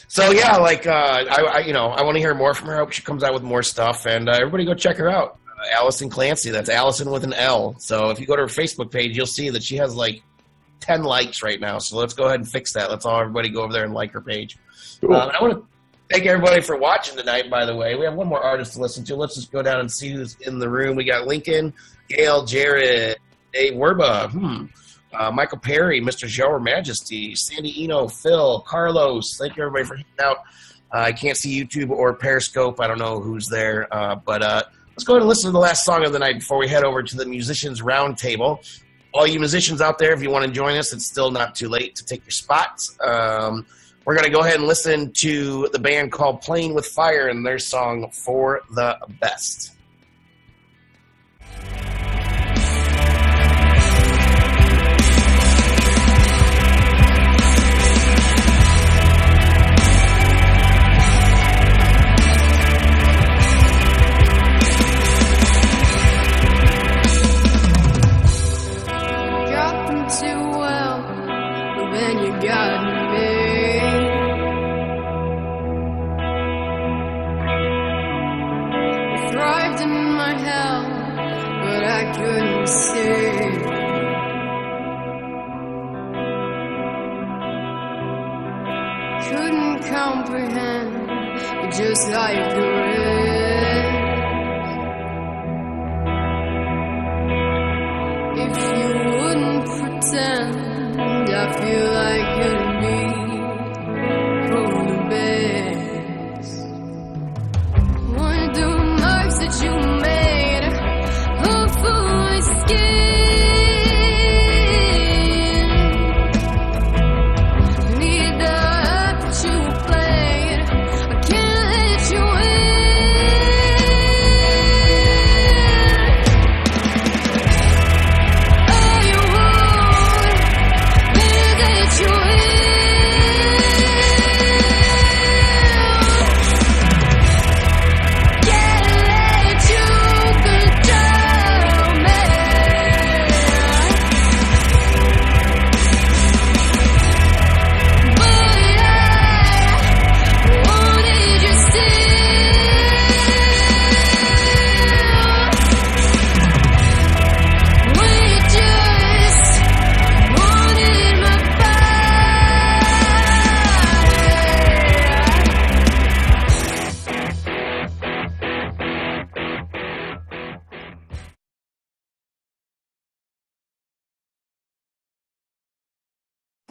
so 0.08 0.32
yeah, 0.32 0.58
like 0.58 0.88
uh, 0.88 1.26
I, 1.30 1.42
I, 1.42 1.60
you 1.60 1.74
know, 1.74 1.88
I 1.88 2.04
want 2.04 2.16
to 2.16 2.20
hear 2.20 2.34
more 2.34 2.54
from 2.54 2.68
her. 2.70 2.76
I 2.76 2.78
hope 2.80 2.92
she 2.92 3.02
comes 3.02 3.24
out 3.24 3.34
with 3.34 3.44
more 3.44 3.64
stuff, 3.64 4.06
and 4.06 4.30
uh, 4.30 4.34
everybody 4.34 4.66
go 4.66 4.74
check 4.74 4.98
her 4.98 5.10
out. 5.10 5.40
Uh, 5.60 5.76
Allison 5.76 6.10
Clancy. 6.10 6.52
That's 6.52 6.70
Allison 6.70 7.10
with 7.10 7.24
an 7.24 7.34
L. 7.34 7.76
So 7.80 8.10
if 8.10 8.20
you 8.20 8.28
go 8.28 8.36
to 8.36 8.44
her 8.44 8.48
Facebook 8.48 8.92
page, 8.92 9.16
you'll 9.16 9.26
see 9.26 9.50
that 9.50 9.64
she 9.64 9.78
has 9.78 9.96
like 9.96 10.22
ten 10.80 11.04
likes 11.04 11.44
right 11.44 11.60
now. 11.60 11.80
So 11.80 11.98
let's 11.98 12.14
go 12.14 12.26
ahead 12.26 12.40
and 12.40 12.50
fix 12.50 12.74
that. 12.74 12.90
Let's 12.90 13.06
all 13.06 13.20
everybody 13.20 13.50
go 13.50 13.64
over 13.64 13.74
there 13.74 13.84
and 13.84 13.94
like 13.94 14.12
her 14.12 14.22
page. 14.22 14.58
Cool. 15.02 15.16
Um, 15.16 15.32
I 15.38 15.42
want 15.42 15.54
to 15.54 15.66
thank 16.10 16.26
everybody 16.26 16.62
for 16.62 16.78
watching 16.78 17.18
tonight. 17.18 17.50
By 17.50 17.66
the 17.66 17.76
way, 17.76 17.96
we 17.96 18.06
have 18.06 18.16
one 18.16 18.28
more 18.28 18.42
artist 18.42 18.74
to 18.74 18.82
listen 18.82 19.04
to. 19.06 19.16
Let's 19.16 19.36
just 19.36 19.52
go 19.52 19.62
down 19.62 19.80
and 19.80 19.92
see 19.92 20.10
who's 20.10 20.36
in 20.42 20.60
the 20.60 20.70
room. 20.70 20.96
We 20.96 21.04
got 21.04 21.28
Lincoln, 21.28 21.74
Gail, 22.10 22.46
Jared, 22.46 23.18
Dave 23.54 23.74
Werba, 23.74 24.30
hmm, 24.32 24.66
uh, 25.14 25.32
Michael 25.32 25.60
Perry, 25.60 26.02
Mr. 26.02 26.28
Joe 26.28 26.52
Her 26.52 26.60
Majesty, 26.60 27.36
Sandy 27.36 27.84
Eno, 27.84 28.08
Phil, 28.08 28.62
Carlos. 28.62 29.38
Thank 29.38 29.58
you 29.58 29.64
everybody 29.64 29.86
for 29.86 29.96
hanging 29.96 30.12
out. 30.22 30.38
Uh, 30.94 31.00
I 31.00 31.12
can't 31.12 31.36
see 31.36 31.62
YouTube 31.62 31.90
or 31.90 32.14
Periscope. 32.14 32.80
I 32.80 32.88
don't 32.88 33.00
know 33.00 33.20
who's 33.20 33.48
there, 33.48 33.94
uh, 33.94 34.16
but 34.16 34.42
uh, 34.42 34.64
let's 34.92 35.04
go 35.04 35.14
ahead 35.14 35.22
and 35.22 35.30
listen 35.30 35.50
to 35.50 35.52
the 35.52 35.60
last 35.60 35.84
song 35.84 36.06
of 36.06 36.14
the 36.14 36.20
night 36.20 36.40
before 36.40 36.58
we 36.58 36.68
head 36.68 36.84
over 36.84 37.04
to 37.04 37.18
the 37.18 37.26
musicians 37.26 37.82
roundtable. 37.82 38.60
All 39.18 39.26
you 39.26 39.40
musicians 39.40 39.82
out 39.82 39.98
there, 39.98 40.14
if 40.14 40.22
you 40.22 40.30
want 40.30 40.46
to 40.46 40.52
join 40.52 40.78
us, 40.78 40.94
it's 40.94 41.08
still 41.08 41.32
not 41.32 41.56
too 41.56 41.70
late 41.70 41.96
to 41.96 42.06
take 42.06 42.24
your 42.24 42.30
spots. 42.30 42.96
Um, 43.04 43.66
we're 44.06 44.14
going 44.14 44.26
to 44.26 44.32
go 44.32 44.42
ahead 44.42 44.58
and 44.58 44.68
listen 44.68 45.12
to 45.22 45.68
the 45.74 45.80
band 45.80 46.12
called 46.12 46.42
Playing 46.44 46.76
with 46.76 46.86
Fire 46.86 47.28
and 47.28 47.44
their 47.44 47.58
song 47.58 48.12
For 48.12 48.62
the 48.76 48.96
Best. 49.20 49.74
Thrived 79.32 79.82
in 79.82 80.16
my 80.16 80.34
hell, 80.34 80.84
but 81.62 81.84
I 81.84 82.12
couldn't 82.16 82.68
see. 82.68 83.77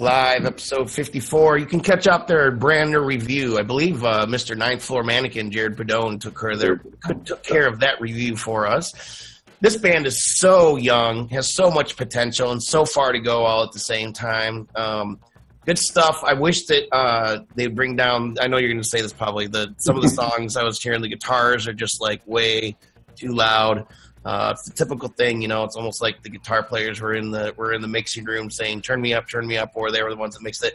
Live, 0.06 0.46
episode 0.46 0.88
54. 0.88 1.58
You 1.58 1.66
can 1.66 1.80
catch 1.80 2.06
up 2.06 2.28
their 2.28 2.52
brand 2.52 2.92
new 2.92 3.00
review. 3.00 3.58
I 3.58 3.62
believe 3.62 4.04
uh, 4.04 4.24
Mr. 4.24 4.56
Ninth 4.56 4.84
Floor 4.84 5.02
Mannequin, 5.02 5.50
Jared 5.50 5.76
Padone, 5.76 6.20
took, 6.20 6.38
her 6.38 6.54
their, 6.54 6.80
took 7.24 7.42
care 7.42 7.66
of 7.66 7.80
that 7.80 8.00
review 8.00 8.36
for 8.36 8.68
us. 8.68 9.40
This 9.60 9.76
band 9.76 10.06
is 10.06 10.38
so 10.38 10.76
young, 10.76 11.28
has 11.30 11.52
so 11.52 11.72
much 11.72 11.96
potential, 11.96 12.52
and 12.52 12.62
so 12.62 12.84
far 12.84 13.10
to 13.10 13.18
go 13.18 13.42
all 13.42 13.64
at 13.64 13.72
the 13.72 13.80
same 13.80 14.12
time. 14.12 14.68
Um, 14.76 15.18
good 15.64 15.76
stuff. 15.76 16.22
I 16.24 16.34
wish 16.34 16.66
that 16.66 16.86
uh, 16.94 17.40
they'd 17.56 17.74
bring 17.74 17.96
down. 17.96 18.36
I 18.40 18.46
know 18.46 18.58
you're 18.58 18.70
going 18.70 18.80
to 18.80 18.88
say 18.88 19.02
this 19.02 19.12
probably. 19.12 19.48
The 19.48 19.74
some 19.78 19.96
of 19.96 20.02
the 20.02 20.08
songs 20.22 20.56
I 20.56 20.62
was 20.62 20.80
hearing, 20.80 21.02
the 21.02 21.08
guitars 21.08 21.66
are 21.66 21.74
just 21.74 22.00
like 22.00 22.22
way 22.28 22.76
too 23.16 23.34
loud. 23.34 23.88
Uh, 24.26 24.50
it's 24.52 24.64
the 24.64 24.74
typical 24.74 25.08
thing, 25.08 25.40
you 25.40 25.46
know. 25.46 25.62
It's 25.62 25.76
almost 25.76 26.02
like 26.02 26.20
the 26.24 26.28
guitar 26.28 26.60
players 26.60 27.00
were 27.00 27.14
in 27.14 27.30
the 27.30 27.54
were 27.56 27.72
in 27.74 27.80
the 27.80 27.86
mixing 27.86 28.24
room 28.24 28.50
saying 28.50 28.82
"Turn 28.82 29.00
me 29.00 29.14
up, 29.14 29.28
turn 29.28 29.46
me 29.46 29.56
up," 29.56 29.70
or 29.76 29.92
they 29.92 30.02
were 30.02 30.10
the 30.10 30.16
ones 30.16 30.34
that 30.34 30.42
mixed 30.42 30.64
it. 30.64 30.74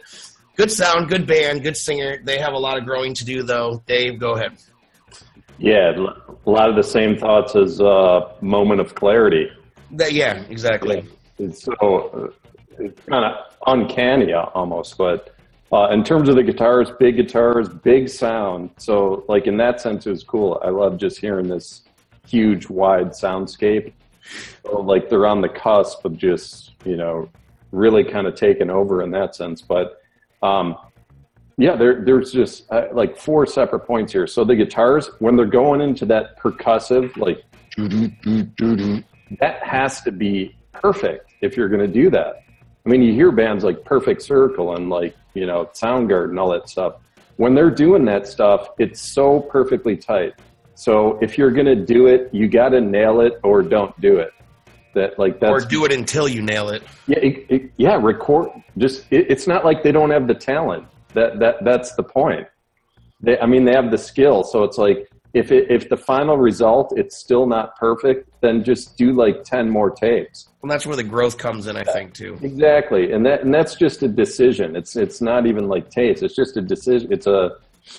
Good 0.56 0.70
sound, 0.70 1.10
good 1.10 1.26
band, 1.26 1.62
good 1.62 1.76
singer. 1.76 2.22
They 2.24 2.38
have 2.38 2.54
a 2.54 2.58
lot 2.58 2.78
of 2.78 2.86
growing 2.86 3.12
to 3.12 3.26
do, 3.26 3.42
though. 3.42 3.82
Dave, 3.86 4.18
go 4.18 4.36
ahead. 4.36 4.56
Yeah, 5.58 5.90
a 6.46 6.50
lot 6.50 6.70
of 6.70 6.76
the 6.76 6.82
same 6.82 7.18
thoughts 7.18 7.54
as 7.54 7.78
uh, 7.78 8.32
Moment 8.40 8.80
of 8.80 8.94
Clarity. 8.94 9.50
That, 9.90 10.14
yeah, 10.14 10.42
exactly. 10.48 11.04
It's 11.38 11.62
so 11.62 11.72
uh, 11.74 12.52
it's 12.78 13.04
kind 13.04 13.26
of 13.26 13.54
uncanny 13.66 14.32
uh, 14.32 14.46
almost, 14.54 14.96
but 14.96 15.36
uh, 15.74 15.88
in 15.90 16.04
terms 16.04 16.30
of 16.30 16.36
the 16.36 16.42
guitars, 16.42 16.90
big 16.98 17.16
guitars, 17.16 17.68
big 17.68 18.08
sound. 18.08 18.70
So 18.78 19.26
like 19.28 19.46
in 19.46 19.58
that 19.58 19.82
sense, 19.82 20.06
it 20.06 20.10
was 20.10 20.24
cool. 20.24 20.58
I 20.64 20.70
love 20.70 20.96
just 20.96 21.18
hearing 21.18 21.48
this 21.48 21.82
huge, 22.26 22.68
wide 22.68 23.10
soundscape. 23.10 23.92
So, 24.64 24.80
like 24.80 25.08
they're 25.08 25.26
on 25.26 25.40
the 25.40 25.48
cusp 25.48 26.04
of 26.04 26.16
just 26.16 26.72
you 26.84 26.96
know 26.96 27.28
really 27.72 28.04
kind 28.04 28.26
of 28.26 28.34
taking 28.34 28.70
over 28.70 29.02
in 29.02 29.10
that 29.10 29.34
sense. 29.34 29.62
But 29.62 30.00
um, 30.42 30.76
yeah, 31.58 31.76
there, 31.76 32.04
there's 32.04 32.32
just 32.32 32.70
uh, 32.70 32.86
like 32.92 33.16
four 33.16 33.46
separate 33.46 33.80
points 33.80 34.12
here. 34.12 34.26
So 34.26 34.44
the 34.44 34.56
guitars, 34.56 35.10
when 35.18 35.36
they're 35.36 35.46
going 35.46 35.80
into 35.80 36.06
that 36.06 36.38
percussive, 36.38 37.16
like 37.16 37.44
that 39.40 39.62
has 39.62 40.00
to 40.02 40.12
be 40.12 40.56
perfect 40.72 41.32
if 41.40 41.56
you're 41.56 41.68
going 41.68 41.80
to 41.80 41.92
do 41.92 42.10
that. 42.10 42.44
I 42.84 42.88
mean, 42.88 43.02
you 43.02 43.12
hear 43.12 43.30
bands 43.30 43.64
like 43.64 43.84
Perfect 43.84 44.22
Circle 44.22 44.76
and 44.76 44.90
like 44.90 45.14
you 45.34 45.46
know 45.46 45.66
Soundgarden 45.66 46.40
all 46.40 46.50
that 46.50 46.68
stuff. 46.68 46.96
When 47.36 47.54
they're 47.54 47.70
doing 47.70 48.04
that 48.06 48.26
stuff, 48.26 48.70
it's 48.78 49.00
so 49.00 49.40
perfectly 49.40 49.96
tight. 49.96 50.34
So 50.74 51.18
if 51.20 51.36
you're 51.36 51.50
going 51.50 51.66
to 51.66 51.76
do 51.76 52.06
it, 52.06 52.30
you 52.32 52.48
got 52.48 52.70
to 52.70 52.80
nail 52.80 53.20
it 53.20 53.38
or 53.42 53.62
don't 53.62 53.98
do 54.00 54.18
it. 54.18 54.32
That 54.94 55.18
like 55.18 55.40
that's 55.40 55.64
or 55.64 55.66
do 55.66 55.86
it 55.86 55.92
until 55.92 56.28
you 56.28 56.42
nail 56.42 56.68
it. 56.68 56.82
yeah, 57.06 57.18
it, 57.18 57.46
it, 57.48 57.72
yeah. 57.78 57.98
Record. 58.00 58.50
Just 58.76 59.06
it, 59.10 59.30
it's 59.30 59.46
not 59.46 59.64
like 59.64 59.82
they 59.82 59.92
don't 59.92 60.10
have 60.10 60.28
the 60.28 60.34
talent. 60.34 60.86
That 61.14 61.38
that 61.38 61.64
that's 61.64 61.94
the 61.94 62.02
point. 62.02 62.46
They, 63.22 63.38
I 63.38 63.46
mean, 63.46 63.64
they 63.64 63.72
have 63.72 63.90
the 63.90 63.96
skill. 63.96 64.44
So 64.44 64.64
it's 64.64 64.76
like 64.76 65.08
if 65.32 65.50
it, 65.50 65.70
if 65.70 65.88
the 65.88 65.96
final 65.96 66.36
result 66.36 66.92
it's 66.98 67.16
still 67.16 67.46
not 67.46 67.74
perfect, 67.76 68.28
then 68.42 68.62
just 68.64 68.98
do 68.98 69.12
like 69.12 69.44
ten 69.44 69.70
more 69.70 69.90
takes. 69.90 70.48
And 70.60 70.70
that's 70.70 70.84
where 70.84 70.96
the 70.96 71.02
growth 71.02 71.38
comes 71.38 71.68
in, 71.68 71.76
I 71.76 71.84
think, 71.84 72.12
too. 72.12 72.38
Exactly, 72.42 73.12
and 73.12 73.24
that 73.24 73.42
and 73.42 73.54
that's 73.54 73.74
just 73.74 74.02
a 74.02 74.08
decision. 74.08 74.76
It's 74.76 74.94
it's 74.94 75.22
not 75.22 75.46
even 75.46 75.68
like 75.68 75.90
taste. 75.90 76.22
It's 76.22 76.36
just 76.36 76.58
a 76.58 76.60
decision. 76.60 77.10
It's 77.12 77.26
a 77.26 77.52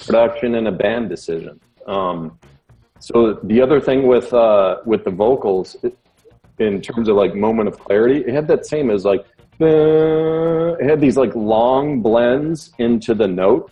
production 0.06 0.56
and 0.56 0.68
a 0.68 0.72
band 0.72 1.10
decision. 1.10 1.60
Um, 1.88 2.38
so 3.04 3.38
the 3.44 3.60
other 3.60 3.82
thing 3.82 4.08
with 4.08 4.34
uh, 4.34 4.78
with 4.86 5.04
the 5.04 5.12
vocals, 5.12 5.76
in 6.58 6.82
terms 6.82 7.10
of 7.10 7.18
like 7.18 7.36
moment 7.36 7.68
of 7.68 7.78
clarity, 7.78 8.20
it 8.20 8.34
had 8.34 8.48
that 8.48 8.66
same 8.66 8.90
as 8.90 9.04
like 9.04 9.26
it 9.60 10.90
had 10.90 11.02
these 11.02 11.18
like 11.18 11.36
long 11.36 12.02
blends 12.02 12.72
into 12.78 13.14
the 13.14 13.28
note, 13.28 13.70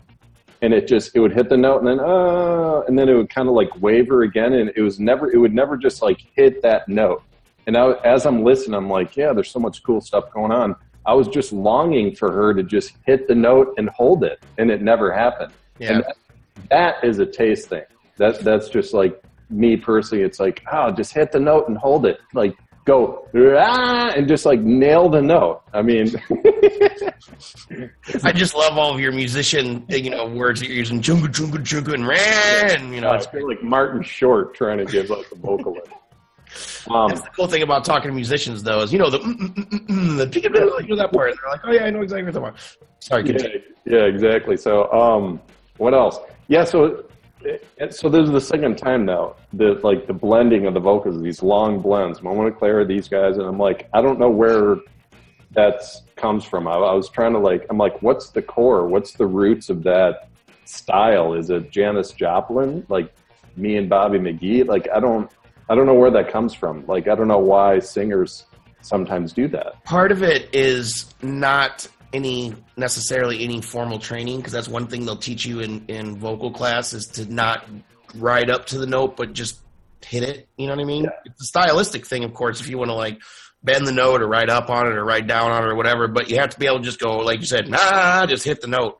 and 0.61 0.73
it 0.73 0.85
just 0.85 1.15
it 1.15 1.21
would 1.21 1.31
hit 1.31 1.47
the 1.47 1.55
note 1.55 1.79
and 1.79 1.87
then 1.87 2.01
uh, 2.01 2.81
and 2.89 2.99
then 2.99 3.07
it 3.07 3.13
would 3.13 3.29
kind 3.29 3.47
of 3.47 3.55
like 3.55 3.69
waver 3.81 4.23
again, 4.23 4.51
and 4.51 4.69
it 4.75 4.81
was 4.81 4.99
never 4.99 5.31
it 5.31 5.37
would 5.37 5.53
never 5.53 5.77
just 5.77 6.01
like 6.01 6.19
hit 6.35 6.61
that 6.63 6.89
note. 6.89 7.23
And 7.67 7.75
now 7.75 7.93
as 8.03 8.25
I'm 8.25 8.43
listening, 8.43 8.75
I'm 8.75 8.89
like, 8.89 9.15
yeah, 9.15 9.31
there's 9.31 9.49
so 9.49 9.59
much 9.59 9.81
cool 9.81 10.01
stuff 10.01 10.29
going 10.33 10.51
on. 10.51 10.75
I 11.05 11.13
was 11.13 11.29
just 11.29 11.53
longing 11.53 12.17
for 12.17 12.33
her 12.33 12.53
to 12.53 12.63
just 12.63 12.97
hit 13.05 13.29
the 13.29 13.35
note 13.35 13.75
and 13.77 13.87
hold 13.91 14.25
it, 14.25 14.43
and 14.57 14.69
it 14.69 14.81
never 14.81 15.13
happened. 15.13 15.53
Yeah. 15.79 15.93
And 15.93 16.03
that, 16.03 16.17
that 16.69 17.03
is 17.05 17.19
a 17.19 17.25
taste 17.25 17.69
thing. 17.69 17.83
That 18.21 18.39
that's 18.41 18.69
just 18.69 18.93
like 18.93 19.19
me 19.49 19.75
personally. 19.75 20.23
It's 20.23 20.39
like, 20.39 20.63
oh, 20.71 20.91
just 20.91 21.11
hit 21.11 21.31
the 21.31 21.39
note 21.39 21.67
and 21.67 21.75
hold 21.75 22.05
it. 22.05 22.19
Like 22.35 22.55
go 22.85 23.27
ah, 23.57 24.11
and 24.15 24.27
just 24.27 24.45
like 24.45 24.59
nail 24.59 25.09
the 25.09 25.23
note. 25.23 25.63
I 25.73 25.81
mean, 25.81 26.13
I 28.23 28.31
just 28.31 28.53
love 28.53 28.77
all 28.77 28.93
of 28.93 28.99
your 28.99 29.11
musician, 29.11 29.83
you 29.89 30.11
know, 30.11 30.27
words 30.27 30.59
that 30.59 30.67
you're 30.67 30.77
using. 30.77 31.01
Junga, 31.01 31.29
junga, 31.29 31.57
junga, 31.57 31.95
and 31.95 32.07
ran. 32.07 32.93
You 32.93 33.01
know, 33.01 33.11
it's 33.13 33.25
like 33.33 33.63
Martin 33.63 34.03
Short 34.03 34.53
trying 34.53 34.77
to 34.77 34.85
give 34.85 35.09
like 35.09 35.25
a 35.31 35.35
vocal. 35.35 35.79
Um, 36.89 37.09
That's 37.09 37.21
the 37.21 37.29
cool 37.29 37.47
thing 37.47 37.63
about 37.63 37.85
talking 37.85 38.09
to 38.09 38.13
musicians, 38.13 38.61
though, 38.61 38.81
is 38.81 38.93
you 38.93 38.99
know 38.99 39.09
the 39.09 39.17
mm, 39.17 39.35
mm, 39.35 39.55
mm, 39.55 39.87
mm, 39.87 40.31
the 40.31 40.41
you 40.41 40.49
know 40.89 40.95
that 40.95 41.11
part. 41.11 41.33
They're 41.41 41.49
like, 41.49 41.61
oh 41.63 41.71
yeah, 41.71 41.85
I 41.85 41.89
know 41.89 42.01
exactly 42.01 42.25
what 42.25 42.33
they're 42.33 42.43
talking. 42.43 42.59
Sorry, 42.99 43.23
continue. 43.23 43.61
yeah, 43.85 43.97
yeah, 43.97 44.03
exactly. 44.03 44.57
So, 44.57 44.91
um, 44.91 45.41
what 45.77 45.95
else? 45.95 46.19
Yeah, 46.49 46.65
so 46.65 47.05
eh, 47.45 47.89
so 47.89 48.09
this 48.09 48.25
is 48.25 48.31
the 48.31 48.41
second 48.41 48.77
time 48.77 49.05
now 49.05 49.35
that 49.53 49.83
like 49.83 50.07
the 50.07 50.13
blending 50.13 50.65
of 50.67 50.73
the 50.73 50.79
vocals, 50.79 51.21
these 51.21 51.41
long 51.43 51.79
blends. 51.79 52.21
Moment 52.21 52.49
of 52.49 52.57
Clarity, 52.57 52.95
these 52.95 53.07
guys, 53.07 53.37
and 53.37 53.45
I'm 53.45 53.57
like, 53.57 53.89
I 53.93 54.01
don't 54.01 54.19
know 54.19 54.29
where 54.29 54.77
that 55.51 55.83
comes 56.15 56.45
from. 56.45 56.67
I, 56.67 56.73
I 56.73 56.93
was 56.93 57.09
trying 57.09 57.33
to 57.33 57.39
like, 57.39 57.65
I'm 57.69 57.77
like, 57.77 58.01
what's 58.01 58.29
the 58.29 58.41
core? 58.41 58.87
What's 58.87 59.13
the 59.13 59.25
roots 59.25 59.69
of 59.69 59.83
that 59.83 60.29
style? 60.65 61.33
Is 61.33 61.49
it 61.49 61.71
Janis 61.71 62.11
Joplin, 62.11 62.85
like 62.89 63.13
me 63.55 63.77
and 63.77 63.89
Bobby 63.89 64.19
McGee? 64.19 64.65
Like, 64.65 64.87
I 64.93 64.99
don't, 64.99 65.29
I 65.69 65.75
don't 65.75 65.85
know 65.85 65.93
where 65.93 66.11
that 66.11 66.29
comes 66.29 66.53
from. 66.53 66.85
Like, 66.85 67.07
I 67.07 67.15
don't 67.15 67.27
know 67.27 67.39
why 67.39 67.79
singers 67.79 68.45
sometimes 68.81 69.33
do 69.33 69.47
that. 69.49 69.83
Part 69.83 70.11
of 70.11 70.23
it 70.23 70.49
is 70.53 71.13
not 71.21 71.87
any 72.13 72.53
necessarily 72.77 73.43
any 73.43 73.61
formal 73.61 73.99
training 73.99 74.37
because 74.37 74.53
that's 74.53 74.67
one 74.67 74.87
thing 74.87 75.05
they'll 75.05 75.15
teach 75.15 75.45
you 75.45 75.59
in 75.61 75.85
in 75.87 76.17
vocal 76.17 76.51
class 76.51 76.93
is 76.93 77.07
to 77.07 77.31
not 77.31 77.65
ride 78.15 78.49
up 78.49 78.65
to 78.65 78.77
the 78.77 78.85
note 78.85 79.15
but 79.15 79.33
just 79.33 79.61
hit 80.05 80.23
it. 80.23 80.47
You 80.57 80.67
know 80.67 80.73
what 80.73 80.81
I 80.81 80.85
mean? 80.85 81.07
It's 81.25 81.41
a 81.41 81.45
stylistic 81.45 82.05
thing, 82.05 82.23
of 82.23 82.33
course, 82.33 82.59
if 82.59 82.67
you 82.67 82.77
want 82.77 82.89
to 82.89 82.95
like 82.95 83.21
bend 83.63 83.85
the 83.85 83.91
note 83.91 84.21
or 84.21 84.27
ride 84.27 84.49
up 84.49 84.69
on 84.69 84.87
it 84.87 84.93
or 84.93 85.05
ride 85.05 85.27
down 85.27 85.51
on 85.51 85.63
it 85.63 85.67
or 85.67 85.75
whatever. 85.75 86.07
But 86.07 86.29
you 86.29 86.37
have 86.37 86.49
to 86.49 86.59
be 86.59 86.65
able 86.65 86.79
to 86.79 86.83
just 86.83 86.99
go, 86.99 87.17
like 87.17 87.39
you 87.39 87.45
said, 87.45 87.69
nah, 87.69 88.25
just 88.25 88.43
hit 88.43 88.61
the 88.61 88.67
note. 88.67 88.97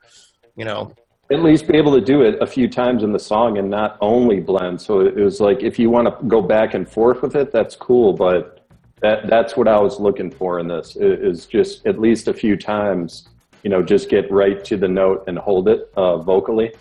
You 0.56 0.66
know, 0.66 0.94
at 1.32 1.42
least 1.42 1.68
be 1.68 1.78
able 1.78 1.94
to 1.94 2.02
do 2.02 2.22
it 2.22 2.42
a 2.42 2.48
few 2.48 2.70
times 2.70 3.04
in 3.04 3.14
the 3.14 3.20
song 3.20 3.58
and 3.58 3.70
not 3.70 3.98
only 4.02 4.40
blend. 4.40 4.82
So 4.82 5.02
it 5.02 5.16
was 5.16 5.40
like 5.40 5.62
if 5.62 5.80
you 5.80 5.90
want 5.90 6.08
to 6.08 6.26
go 6.28 6.42
back 6.42 6.74
and 6.74 6.90
forth 6.90 7.22
with 7.22 7.36
it, 7.36 7.52
that's 7.52 7.76
cool. 7.76 8.14
But 8.14 8.61
that 9.02 9.28
that's 9.28 9.58
what 9.58 9.68
I 9.68 9.80
was 9.80 10.00
looking 10.00 10.30
for 10.32 10.60
in 10.60 10.68
this 10.68 10.96
is 10.96 11.46
just 11.46 11.86
at 11.86 12.00
least 12.00 12.28
a 12.28 12.34
few 12.34 12.56
times, 12.56 13.28
you 13.64 13.70
know, 13.70 13.82
just 13.82 14.10
get 14.10 14.32
right 14.32 14.64
to 14.66 14.78
the 14.78 14.88
note 14.88 15.24
and 15.28 15.38
hold 15.38 15.68
it 15.68 15.92
uh, 15.98 16.18
vocally. 16.18 16.72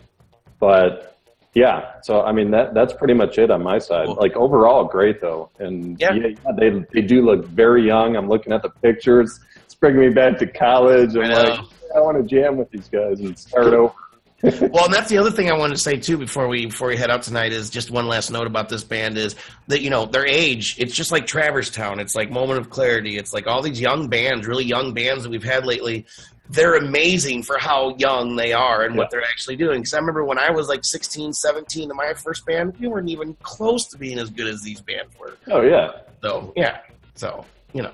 But 0.58 1.16
yeah, 1.54 2.00
so 2.02 2.22
I 2.22 2.32
mean 2.32 2.50
that 2.52 2.74
that's 2.74 2.92
pretty 2.92 3.14
much 3.14 3.38
it 3.38 3.50
on 3.50 3.62
my 3.62 3.78
side. 3.78 4.06
Cool. 4.06 4.18
Like 4.20 4.36
overall, 4.36 4.84
great 4.84 5.20
though, 5.20 5.50
and 5.58 5.98
Yeah. 6.00 6.12
yeah, 6.12 6.26
yeah, 6.28 6.52
they 6.56 6.84
they 6.92 7.02
do 7.02 7.24
look 7.24 7.46
very 7.46 7.84
young. 7.84 8.16
I'm 8.16 8.28
looking 8.28 8.52
at 8.52 8.62
the 8.62 8.70
pictures. 8.70 9.40
It's 9.64 9.74
bringing 9.74 10.00
me 10.00 10.10
back 10.10 10.38
to 10.38 10.46
college. 10.46 11.16
I'm 11.16 11.24
I 11.24 11.42
like, 11.42 11.60
I 11.96 12.00
want 12.00 12.18
to 12.18 12.22
jam 12.22 12.56
with 12.56 12.70
these 12.70 12.88
guys 12.88 13.20
and 13.20 13.36
start 13.38 13.68
over. 13.68 13.94
Well, 14.42 14.86
and 14.86 14.94
that's 14.94 15.10
the 15.10 15.18
other 15.18 15.30
thing 15.30 15.50
I 15.50 15.56
wanted 15.56 15.74
to 15.74 15.80
say 15.80 15.96
too 15.96 16.16
before 16.16 16.48
we 16.48 16.66
before 16.66 16.88
we 16.88 16.96
head 16.96 17.10
out 17.10 17.22
tonight 17.22 17.52
is 17.52 17.68
just 17.68 17.90
one 17.90 18.08
last 18.08 18.30
note 18.30 18.46
about 18.46 18.68
this 18.68 18.82
band 18.84 19.18
is 19.18 19.36
that 19.68 19.82
you 19.82 19.90
know 19.90 20.06
their 20.06 20.26
age. 20.26 20.76
It's 20.78 20.94
just 20.94 21.12
like 21.12 21.26
Traverse 21.26 21.70
Town. 21.70 22.00
It's 22.00 22.14
like 22.14 22.30
Moment 22.30 22.58
of 22.60 22.70
Clarity. 22.70 23.18
It's 23.18 23.32
like 23.34 23.46
all 23.46 23.60
these 23.62 23.80
young 23.80 24.08
bands, 24.08 24.46
really 24.46 24.64
young 24.64 24.94
bands 24.94 25.24
that 25.24 25.30
we've 25.30 25.44
had 25.44 25.66
lately. 25.66 26.06
They're 26.48 26.74
amazing 26.74 27.44
for 27.44 27.58
how 27.58 27.94
young 27.98 28.34
they 28.34 28.52
are 28.52 28.82
and 28.82 28.96
what 28.96 29.10
they're 29.10 29.22
actually 29.22 29.54
doing. 29.54 29.82
Because 29.82 29.94
I 29.94 29.98
remember 29.98 30.24
when 30.24 30.38
I 30.38 30.50
was 30.50 30.68
like 30.68 30.84
16, 30.84 31.32
17 31.32 31.90
in 31.90 31.96
my 31.96 32.12
first 32.14 32.44
band, 32.44 32.74
we 32.80 32.88
weren't 32.88 33.08
even 33.08 33.34
close 33.42 33.86
to 33.88 33.98
being 33.98 34.18
as 34.18 34.30
good 34.30 34.48
as 34.48 34.60
these 34.60 34.80
bands 34.80 35.16
were. 35.16 35.36
Oh 35.46 35.60
yeah, 35.60 35.92
So 36.22 36.52
yeah, 36.56 36.80
so 37.14 37.44
you 37.72 37.82
know, 37.82 37.92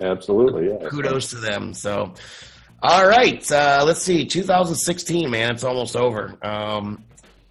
absolutely. 0.00 0.68
Yeah. 0.68 0.88
kudos 0.88 1.30
to 1.30 1.36
them. 1.36 1.74
So, 1.74 2.14
all 2.86 3.08
right, 3.08 3.50
uh, 3.50 3.82
let's 3.86 4.02
see. 4.02 4.26
2016, 4.26 5.30
man, 5.30 5.52
it's 5.52 5.64
almost 5.64 5.96
over. 5.96 6.36
Um, 6.42 7.02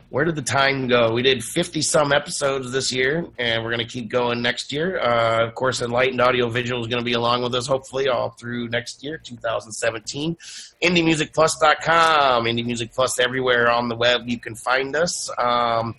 where 0.10 0.26
did 0.26 0.36
the 0.36 0.44
time 0.44 0.88
go? 0.88 1.12
We 1.12 1.24
did 1.24 1.44
50 1.44 1.82
some 1.82 2.14
episodes 2.14 2.72
this 2.72 2.94
year, 2.94 3.26
and 3.40 3.64
we're 3.64 3.72
going 3.72 3.84
to 3.84 3.92
keep 3.92 4.10
going 4.10 4.44
next 4.44 4.72
year. 4.72 5.00
Uh, 5.00 5.48
of 5.48 5.56
course, 5.56 5.82
Enlightened 5.82 6.22
Audio 6.22 6.50
Visual 6.50 6.80
is 6.82 6.88
going 6.88 7.02
to 7.02 7.04
be 7.04 7.14
along 7.14 7.42
with 7.42 7.56
us, 7.56 7.66
hopefully, 7.66 8.10
all 8.10 8.30
through 8.30 8.68
next 8.68 9.04
year, 9.04 9.18
2017. 9.18 10.38
IndieMusicPlus.com, 10.84 12.44
Indie 12.46 12.64
Music 12.64 12.94
Plus 12.94 13.18
everywhere 13.18 13.72
on 13.72 13.90
the 13.90 13.96
web. 13.96 14.30
You 14.30 14.40
can 14.40 14.54
find 14.54 14.96
us. 14.96 15.32
Um, 15.40 15.96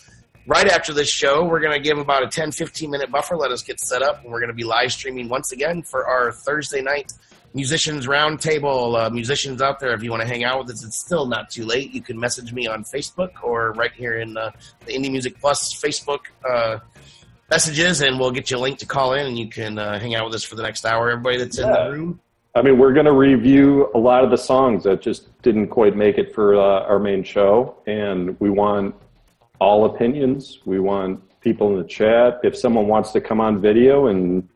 right 0.46 0.68
after 0.68 0.92
this 0.92 1.10
show, 1.10 1.44
we're 1.44 1.58
going 1.58 1.74
to 1.76 1.82
give 1.82 1.98
about 1.98 2.22
a 2.22 2.28
10 2.28 2.52
15 2.52 2.88
minute 2.88 3.10
buffer. 3.10 3.36
Let 3.36 3.50
us 3.50 3.64
get 3.64 3.80
set 3.80 4.00
up, 4.00 4.22
and 4.22 4.30
we're 4.30 4.38
going 4.38 4.46
to 4.46 4.54
be 4.54 4.62
live 4.62 4.92
streaming 4.92 5.28
once 5.28 5.50
again 5.50 5.82
for 5.82 6.06
our 6.06 6.30
Thursday 6.30 6.82
night 6.82 7.12
musicians 7.54 8.06
roundtable, 8.06 9.06
uh, 9.06 9.10
musicians 9.10 9.62
out 9.62 9.78
there, 9.80 9.94
if 9.94 10.02
you 10.02 10.10
want 10.10 10.22
to 10.22 10.28
hang 10.28 10.44
out 10.44 10.58
with 10.58 10.70
us, 10.70 10.84
it's 10.84 10.98
still 10.98 11.24
not 11.24 11.50
too 11.50 11.64
late. 11.64 11.92
You 11.92 12.02
can 12.02 12.18
message 12.18 12.52
me 12.52 12.66
on 12.66 12.84
Facebook 12.84 13.30
or 13.42 13.72
right 13.72 13.92
here 13.92 14.18
in 14.18 14.36
uh, 14.36 14.50
the 14.84 14.92
Indie 14.92 15.10
Music 15.10 15.40
Plus 15.40 15.80
Facebook 15.80 16.20
uh, 16.48 16.80
messages, 17.50 18.00
and 18.00 18.18
we'll 18.18 18.32
get 18.32 18.50
you 18.50 18.56
a 18.56 18.58
link 18.58 18.78
to 18.80 18.86
call 18.86 19.14
in, 19.14 19.26
and 19.26 19.38
you 19.38 19.48
can 19.48 19.78
uh, 19.78 19.98
hang 19.98 20.14
out 20.14 20.26
with 20.26 20.34
us 20.34 20.42
for 20.42 20.56
the 20.56 20.62
next 20.62 20.84
hour. 20.84 21.10
Everybody 21.10 21.38
that's 21.38 21.58
in 21.58 21.70
the 21.70 21.90
room, 21.90 22.20
I 22.56 22.62
mean, 22.62 22.78
we're 22.78 22.92
going 22.92 23.06
to 23.06 23.12
review 23.12 23.90
a 23.94 23.98
lot 23.98 24.22
of 24.22 24.30
the 24.30 24.36
songs 24.36 24.84
that 24.84 25.02
just 25.02 25.40
didn't 25.42 25.68
quite 25.68 25.96
make 25.96 26.18
it 26.18 26.34
for 26.34 26.54
uh, 26.54 26.86
our 26.86 26.98
main 26.98 27.24
show, 27.24 27.76
and 27.86 28.38
we 28.40 28.50
want 28.50 28.94
all 29.60 29.84
opinions. 29.86 30.60
We 30.64 30.78
want 30.78 31.20
people 31.40 31.70
in 31.72 31.82
the 31.82 31.88
chat. 31.88 32.40
If 32.42 32.56
someone 32.56 32.86
wants 32.86 33.12
to 33.12 33.20
come 33.20 33.40
on 33.40 33.60
video 33.60 34.06
and 34.06 34.48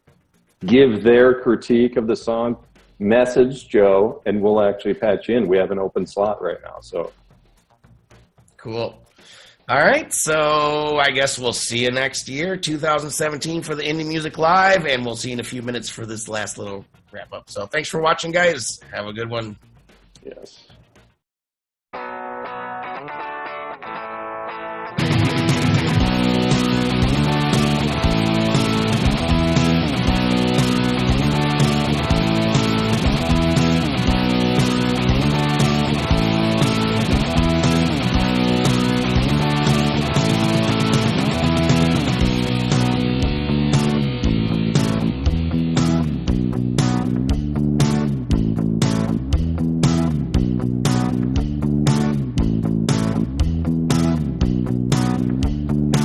give 0.65 1.03
their 1.03 1.41
critique 1.41 1.97
of 1.97 2.07
the 2.07 2.17
song, 2.17 2.57
message 2.99 3.69
Joe, 3.69 4.23
and 4.27 4.41
we'll 4.41 4.61
actually 4.61 4.95
patch 4.95 5.29
you 5.29 5.37
in. 5.37 5.49
We 5.49 5.57
have 5.59 5.71
an 5.71 5.79
open 5.79 6.07
slot 6.07 6.43
right 6.43 6.59
now, 6.65 6.79
so 6.81 7.13
Cool. 8.59 9.01
All 9.69 9.79
right, 9.79 10.11
so 10.13 10.99
I 10.99 11.11
guess 11.11 11.39
we'll 11.39 11.53
see 11.53 11.85
you 11.85 11.91
next 11.91 12.29
year, 12.29 12.57
2017, 12.57 13.63
for 13.63 13.75
the 13.75 13.83
Indie 13.83 14.07
Music 14.07 14.39
Live, 14.39 14.87
and 14.87 15.05
we'll 15.05 15.15
see 15.15 15.29
you 15.29 15.35
in 15.35 15.41
a 15.41 15.45
few 15.45 15.61
minutes 15.63 15.91
for 15.91 16.07
this 16.07 16.27
last 16.27 16.57
little 16.57 16.87
wrap 17.13 17.33
up. 17.33 17.51
So 17.51 17.67
thanks 17.67 17.89
for 17.89 18.01
watching, 18.01 18.33
guys. 18.33 18.81
Have 18.93 19.07
a 19.07 19.13
good 19.13 19.29
one. 19.29 19.57
yes. 20.25 20.65